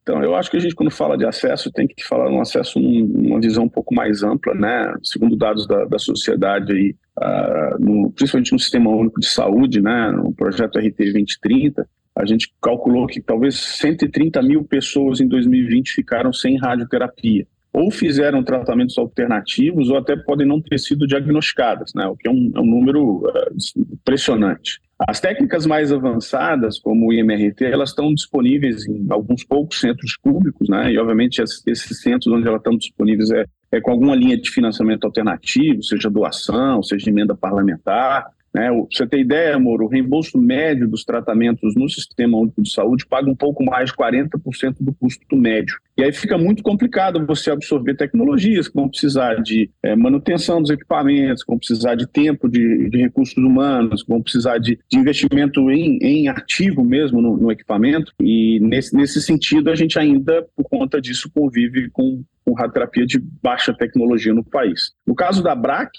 Então, 0.01 0.21
eu 0.21 0.35
acho 0.35 0.51
que 0.51 0.57
a 0.57 0.59
gente, 0.59 0.75
quando 0.75 0.91
fala 0.91 1.17
de 1.17 1.25
acesso, 1.25 1.71
tem 1.71 1.87
que 1.87 2.03
falar 2.03 2.29
um 2.29 2.41
acesso 2.41 2.77
numa 2.77 3.39
visão 3.39 3.63
um 3.63 3.69
pouco 3.69 3.95
mais 3.95 4.21
ampla, 4.21 4.53
né? 4.53 4.93
Segundo 5.01 5.37
dados 5.37 5.65
da, 5.65 5.85
da 5.85 5.97
sociedade, 5.97 6.73
aí, 6.73 6.95
uh, 7.17 7.81
no, 7.81 8.11
principalmente 8.11 8.51
no 8.51 8.59
Sistema 8.59 8.89
Único 8.89 9.21
de 9.21 9.27
Saúde, 9.27 9.81
né? 9.81 10.11
no 10.11 10.33
projeto 10.33 10.77
RT 10.77 10.97
2030, 10.97 11.87
a 12.17 12.25
gente 12.25 12.53
calculou 12.61 13.07
que 13.07 13.21
talvez 13.21 13.55
130 13.55 14.41
mil 14.41 14.65
pessoas 14.65 15.21
em 15.21 15.27
2020 15.29 15.93
ficaram 15.93 16.33
sem 16.33 16.57
radioterapia. 16.57 17.47
Ou 17.71 17.89
fizeram 17.89 18.43
tratamentos 18.43 18.97
alternativos, 18.97 19.89
ou 19.89 19.97
até 19.97 20.17
podem 20.17 20.45
não 20.45 20.61
ter 20.61 20.77
sido 20.79 21.07
diagnosticadas, 21.07 21.93
né? 21.95 22.05
o 22.07 22.17
que 22.17 22.27
é 22.27 22.31
um, 22.31 22.51
é 22.53 22.59
um 22.59 22.65
número 22.65 23.25
uh, 23.25 23.93
impressionante. 23.93 24.81
As 25.07 25.19
técnicas 25.19 25.65
mais 25.65 25.91
avançadas, 25.91 26.79
como 26.79 27.07
o 27.07 27.13
IMRT, 27.13 27.65
elas 27.65 27.89
estão 27.89 28.13
disponíveis 28.13 28.87
em 28.87 29.05
alguns 29.09 29.43
poucos 29.43 29.79
centros 29.79 30.17
públicos, 30.21 30.69
né? 30.69 30.91
E 30.91 30.97
obviamente 30.97 31.41
esses 31.41 32.01
centros 32.01 32.33
onde 32.33 32.47
elas 32.47 32.59
estão 32.59 32.77
disponíveis 32.77 33.29
é, 33.31 33.45
é 33.71 33.81
com 33.81 33.91
alguma 33.91 34.15
linha 34.15 34.37
de 34.37 34.49
financiamento 34.49 35.05
alternativo, 35.05 35.83
seja 35.83 36.09
doação, 36.09 36.81
seja 36.81 37.09
emenda 37.09 37.35
parlamentar, 37.35 38.25
né? 38.53 38.69
Você 38.91 39.07
ter 39.07 39.19
ideia, 39.19 39.55
amor, 39.55 39.81
o 39.81 39.87
reembolso 39.87 40.37
médio 40.37 40.87
dos 40.87 41.03
tratamentos 41.03 41.75
no 41.75 41.89
Sistema 41.89 42.37
Único 42.37 42.61
de 42.61 42.71
Saúde 42.71 43.05
paga 43.05 43.29
um 43.29 43.35
pouco 43.35 43.63
mais 43.63 43.89
de 43.89 43.95
40% 43.95 44.75
do 44.79 44.93
custo 44.93 45.35
médio. 45.35 45.77
E 45.97 46.03
aí 46.03 46.11
fica 46.11 46.37
muito 46.37 46.61
complicado 46.61 47.25
você 47.25 47.51
absorver 47.51 47.95
tecnologias 47.95 48.67
que 48.67 48.75
vão 48.75 48.89
precisar 48.89 49.41
de 49.41 49.69
é, 49.81 49.95
manutenção 49.95 50.61
dos 50.61 50.71
equipamentos, 50.71 51.43
que 51.43 51.49
vão 51.49 51.57
precisar 51.57 51.95
de 51.95 52.07
tempo 52.07 52.47
de, 52.47 52.89
de 52.89 52.97
recursos 52.97 53.37
humanos, 53.37 54.03
que 54.03 54.09
vão 54.09 54.21
precisar 54.21 54.57
de, 54.57 54.79
de 54.89 54.97
investimento 54.97 55.71
em, 55.71 55.97
em, 56.01 56.27
ativo 56.27 56.83
mesmo 56.83 57.21
no, 57.21 57.37
no 57.37 57.51
equipamento. 57.51 58.11
E 58.19 58.59
nesse, 58.59 58.95
nesse 58.95 59.21
sentido, 59.21 59.69
a 59.69 59.75
gente 59.75 59.97
ainda, 59.97 60.45
por 60.55 60.65
conta 60.65 61.01
disso, 61.01 61.29
convive 61.33 61.89
com, 61.91 62.23
com 62.45 62.53
radioterapia 62.53 63.05
de 63.05 63.19
baixa 63.19 63.73
tecnologia 63.73 64.33
no 64.33 64.43
país. 64.43 64.93
No 65.05 65.15
caso 65.15 65.43
da 65.43 65.55
BRAC, 65.55 65.91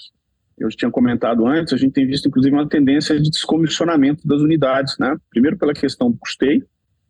eu 0.57 0.69
tinha 0.69 0.89
comentado 0.89 1.45
antes, 1.45 1.73
a 1.73 1.77
gente 1.77 1.93
tem 1.93 2.07
visto 2.07 2.27
inclusive 2.27 2.55
uma 2.55 2.67
tendência 2.67 3.19
de 3.19 3.29
descomissionamento 3.29 4.25
das 4.27 4.41
unidades, 4.41 4.97
né? 4.97 5.15
Primeiro 5.29 5.57
pela 5.57 5.73
questão 5.73 6.09
do 6.09 6.17
custeio, 6.17 6.65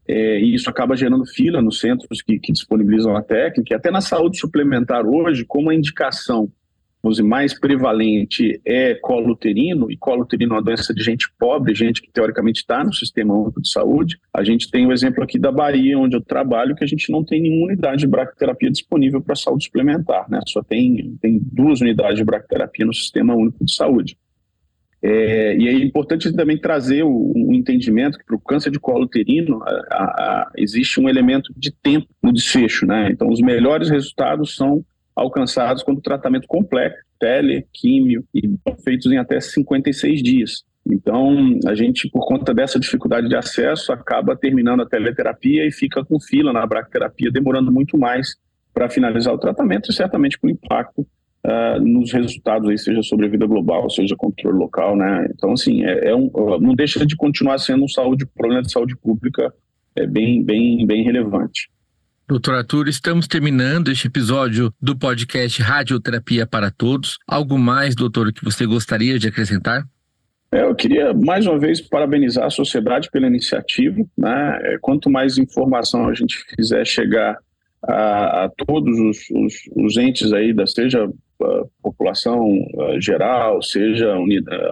é, 0.08 0.40
e 0.40 0.54
isso 0.54 0.70
acaba 0.70 0.96
gerando 0.96 1.26
fila 1.26 1.62
nos 1.62 1.80
centros 1.80 2.22
que, 2.22 2.40
que 2.40 2.52
disponibilizam 2.52 3.16
a 3.16 3.22
técnica, 3.22 3.74
e 3.74 3.76
até 3.76 3.92
na 3.92 4.02
saúde 4.02 4.40
suplementar 4.40 5.06
hoje, 5.06 5.46
como 5.46 5.70
a 5.70 5.76
indicação 5.76 6.52
dizer, 7.12 7.24
mais 7.24 7.58
prevalente 7.58 8.60
é 8.66 8.96
colo 8.96 9.34
uterino, 9.34 9.92
e 9.92 9.98
colo 9.98 10.24
uterino 10.24 10.54
é 10.54 10.56
uma 10.58 10.64
doença 10.64 10.94
de 10.94 11.04
gente 11.04 11.28
pobre, 11.38 11.76
gente 11.76 12.02
que 12.02 12.12
teoricamente 12.12 12.62
está 12.62 12.84
no 12.84 12.94
sistema 12.94 13.34
único 13.34 13.62
de 13.62 13.70
saúde. 13.70 14.18
A 14.34 14.44
gente 14.44 14.70
tem 14.70 14.86
o 14.86 14.92
exemplo 14.92 15.24
aqui 15.24 15.38
da 15.38 15.52
Bahia, 15.52 15.98
onde 15.98 16.16
eu 16.16 16.22
trabalho, 16.22 16.76
que 16.76 16.84
a 16.84 16.88
gente 16.88 17.12
não 17.12 17.24
tem 17.24 17.42
nenhuma 17.42 17.68
unidade 17.68 18.02
de 18.02 18.08
braquiterapia 18.08 18.72
disponível 18.72 19.22
para 19.22 19.36
saúde 19.36 19.66
suplementar, 19.66 20.30
né? 20.30 20.40
Só 20.48 20.64
tem, 20.64 21.18
tem 21.22 21.40
duas 21.42 21.82
unidades 21.82 22.18
de 22.18 22.24
braquiterapia 22.24 22.86
no 22.86 22.94
sistema 22.94 23.36
único 23.36 23.64
de 23.64 23.74
saúde. 23.74 24.18
É, 25.08 25.56
e 25.56 25.68
é 25.68 25.74
importante 25.74 26.34
também 26.34 26.58
trazer 26.58 27.04
o, 27.04 27.32
o 27.36 27.54
entendimento 27.54 28.18
que 28.18 28.26
para 28.26 28.36
o 28.36 28.40
câncer 28.40 28.72
de 28.72 28.80
colo 28.80 29.04
uterino 29.04 29.62
a, 29.62 29.70
a, 29.70 30.04
a, 30.04 30.52
existe 30.58 31.00
um 31.00 31.08
elemento 31.08 31.54
de 31.56 31.72
tempo 31.72 32.08
no 32.24 32.34
desfecho, 32.34 32.88
né? 32.88 33.10
Então, 33.12 33.30
os 33.30 33.40
melhores 33.40 33.88
resultados 33.90 34.56
são 34.56 34.84
alcançados 35.16 35.82
quando 35.82 36.00
o 36.00 36.02
tratamento 36.02 36.48
completo, 36.48 36.98
tele, 37.20 37.66
químio, 37.74 38.26
e 38.34 38.50
feitos 38.84 39.12
em 39.12 39.18
até 39.18 39.40
56 39.40 40.22
dias. 40.22 40.64
Então, 40.86 41.58
a 41.66 41.74
gente, 41.74 42.10
por 42.10 42.28
conta 42.28 42.54
dessa 42.54 42.80
dificuldade 42.80 43.28
de 43.28 43.36
acesso, 43.36 43.92
acaba 43.92 44.36
terminando 44.36 44.82
a 44.82 44.86
teleterapia 44.86 45.66
e 45.66 45.72
fica 45.72 46.06
com 46.06 46.20
fila 46.20 46.54
na 46.54 46.66
braquiterapia, 46.66 47.32
demorando 47.32 47.72
muito 47.72 47.98
mais 47.98 48.36
para 48.74 48.90
finalizar 48.90 49.34
o 49.34 49.38
tratamento 49.40 49.90
e 49.90 49.94
certamente 49.94 50.38
com 50.38 50.50
impacto 50.50 51.02
uh, 51.02 51.80
nos 51.82 52.12
resultados, 52.12 52.70
aí, 52.70 52.78
seja 52.78 53.02
sobre 53.02 53.26
a 53.26 53.30
vida 53.30 53.48
global, 53.48 53.90
seja 53.90 54.16
controle 54.16 54.58
local, 54.58 54.96
né? 54.96 55.28
Então, 55.34 55.54
assim, 55.54 55.84
é, 55.84 56.10
é 56.10 56.16
um, 56.16 56.30
não 56.60 56.76
deixa 56.76 57.04
de 57.06 57.16
continuar 57.16 57.58
sendo 57.58 57.86
um 57.86 57.88
saúde, 57.88 58.26
problema 58.28 58.62
de 58.62 58.72
saúde 58.72 58.96
pública 58.96 59.52
é 59.96 60.06
bem, 60.06 60.44
bem, 60.44 60.86
bem 60.86 61.04
relevante. 61.04 61.70
Doutor 62.28 62.56
Arthur, 62.56 62.88
estamos 62.88 63.28
terminando 63.28 63.92
este 63.92 64.08
episódio 64.08 64.74
do 64.82 64.98
podcast 64.98 65.62
Radioterapia 65.62 66.48
para 66.48 66.72
Todos. 66.72 67.20
Algo 67.28 67.56
mais, 67.60 67.94
doutor, 67.94 68.34
que 68.34 68.44
você 68.44 68.66
gostaria 68.66 69.20
de 69.20 69.28
acrescentar? 69.28 69.84
É, 70.52 70.64
eu 70.64 70.74
queria 70.74 71.14
mais 71.14 71.46
uma 71.46 71.60
vez 71.60 71.80
parabenizar 71.80 72.44
a 72.44 72.50
sociedade 72.50 73.12
pela 73.12 73.28
iniciativa. 73.28 74.04
Né? 74.18 74.60
É, 74.64 74.78
quanto 74.82 75.08
mais 75.08 75.38
informação 75.38 76.10
a 76.10 76.16
gente 76.16 76.44
fizer 76.56 76.84
chegar 76.84 77.38
a, 77.84 78.46
a 78.46 78.50
todos 78.66 79.00
os, 79.00 79.30
os, 79.30 79.54
os, 79.76 79.98
entes 79.98 80.34
aí, 80.34 80.52
da, 80.52 80.66
seja 80.66 81.08
população 81.82 82.48
geral, 83.00 83.62
seja 83.62 84.16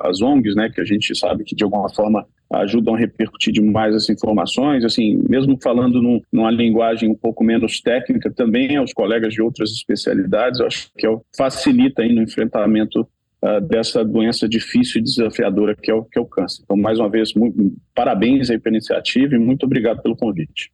as 0.01 0.21
ONGs, 0.21 0.55
né, 0.55 0.69
que 0.69 0.79
a 0.79 0.85
gente 0.85 1.15
sabe 1.15 1.43
que 1.43 1.55
de 1.55 1.63
alguma 1.63 1.89
forma 1.89 2.25
ajudam 2.61 2.95
a 2.95 2.97
repercutir 2.97 3.53
demais 3.53 3.95
as 3.95 4.09
informações, 4.09 4.83
assim, 4.83 5.17
mesmo 5.27 5.57
falando 5.61 6.01
num, 6.01 6.21
numa 6.31 6.51
linguagem 6.51 7.09
um 7.09 7.15
pouco 7.15 7.43
menos 7.43 7.81
técnica, 7.81 8.31
também 8.31 8.75
aos 8.75 8.93
colegas 8.93 9.33
de 9.33 9.41
outras 9.41 9.71
especialidades, 9.71 10.61
acho 10.61 10.89
que 10.97 11.07
é 11.07 11.17
facilita 11.35 12.01
aí 12.01 12.13
no 12.13 12.21
enfrentamento 12.21 13.01
uh, 13.43 13.61
dessa 13.61 14.03
doença 14.03 14.47
difícil 14.47 15.01
e 15.01 15.03
desafiadora 15.03 15.75
que 15.75 15.89
é 15.89 15.93
o, 15.93 16.03
que 16.03 16.19
é 16.19 16.21
o 16.21 16.25
câncer. 16.25 16.61
Então, 16.63 16.77
mais 16.77 16.99
uma 16.99 17.09
vez, 17.09 17.33
muito, 17.33 17.73
parabéns 17.95 18.49
aí 18.49 18.59
pela 18.59 18.75
iniciativa 18.75 19.35
e 19.35 19.39
muito 19.39 19.65
obrigado 19.65 20.01
pelo 20.01 20.15
convite. 20.15 20.71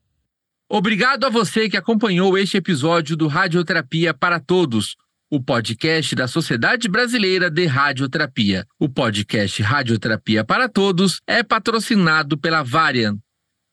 Obrigado 0.71 1.25
a 1.25 1.29
você 1.29 1.67
que 1.67 1.77
acompanhou 1.77 2.37
este 2.37 2.57
episódio 2.57 3.17
do 3.17 3.27
Radioterapia 3.27 4.13
para 4.13 4.39
Todos, 4.39 4.95
o 5.29 5.41
podcast 5.41 6.15
da 6.15 6.27
Sociedade 6.27 6.87
Brasileira 6.87 7.49
de 7.49 7.65
Radioterapia. 7.65 8.65
O 8.79 8.89
podcast 8.89 9.61
Radioterapia 9.61 10.43
para 10.43 10.67
Todos 10.67 11.21
é 11.27 11.43
patrocinado 11.43 12.37
pela 12.37 12.63
Varian. 12.63 13.17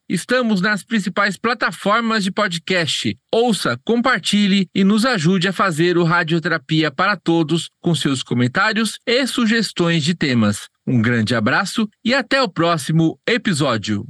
Estamos 0.09 0.61
nas 0.61 0.85
principais 0.85 1.37
plataformas 1.37 2.23
de 2.23 2.31
podcast. 2.31 3.19
Ouça, 3.33 3.77
compartilhe 3.85 4.69
e 4.73 4.85
nos 4.85 5.05
ajude 5.05 5.49
a 5.49 5.53
fazer 5.53 5.99
o 5.99 6.05
Radioterapia 6.05 6.93
para 6.93 7.17
Todos 7.17 7.71
com 7.81 7.95
seus 7.95 8.23
comentários 8.23 8.99
e 9.07 9.27
sugestões 9.27 10.05
de 10.05 10.15
temas. 10.15 10.69
Um 10.87 11.03
grande 11.03 11.35
abraço 11.35 11.89
e 12.05 12.15
até 12.15 12.41
o 12.41 12.49
próximo 12.49 13.19
episódio. 13.27 14.07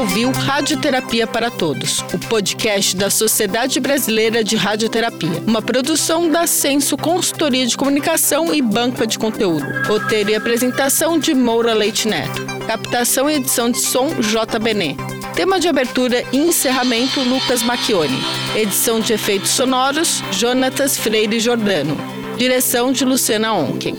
Ouviu 0.00 0.30
Radioterapia 0.30 1.26
para 1.26 1.50
Todos, 1.50 1.98
o 2.14 2.18
podcast 2.18 2.96
da 2.96 3.10
Sociedade 3.10 3.78
Brasileira 3.78 4.42
de 4.42 4.56
Radioterapia, 4.56 5.42
uma 5.46 5.60
produção 5.60 6.30
da 6.30 6.46
Censo 6.46 6.96
Consultoria 6.96 7.66
de 7.66 7.76
Comunicação 7.76 8.54
e 8.54 8.62
Banca 8.62 9.06
de 9.06 9.18
Conteúdo. 9.18 9.66
Roteiro 9.86 10.30
e 10.30 10.34
apresentação 10.34 11.18
de 11.18 11.34
Moura 11.34 11.74
Leite 11.74 12.08
Neto. 12.08 12.46
Captação 12.66 13.28
e 13.28 13.34
edição 13.34 13.70
de 13.70 13.78
som 13.78 14.08
J. 14.22 14.58
Benet. 14.58 14.96
Tema 15.34 15.60
de 15.60 15.68
abertura 15.68 16.24
e 16.32 16.38
encerramento 16.38 17.20
Lucas 17.20 17.62
Macchione. 17.62 18.18
Edição 18.56 19.00
de 19.00 19.12
efeitos 19.12 19.50
sonoros 19.50 20.22
Jonatas 20.32 20.96
Freire 20.96 21.38
Jordano. 21.38 21.94
Direção 22.38 22.90
de 22.90 23.04
Luciana 23.04 23.52
Onken. 23.52 23.94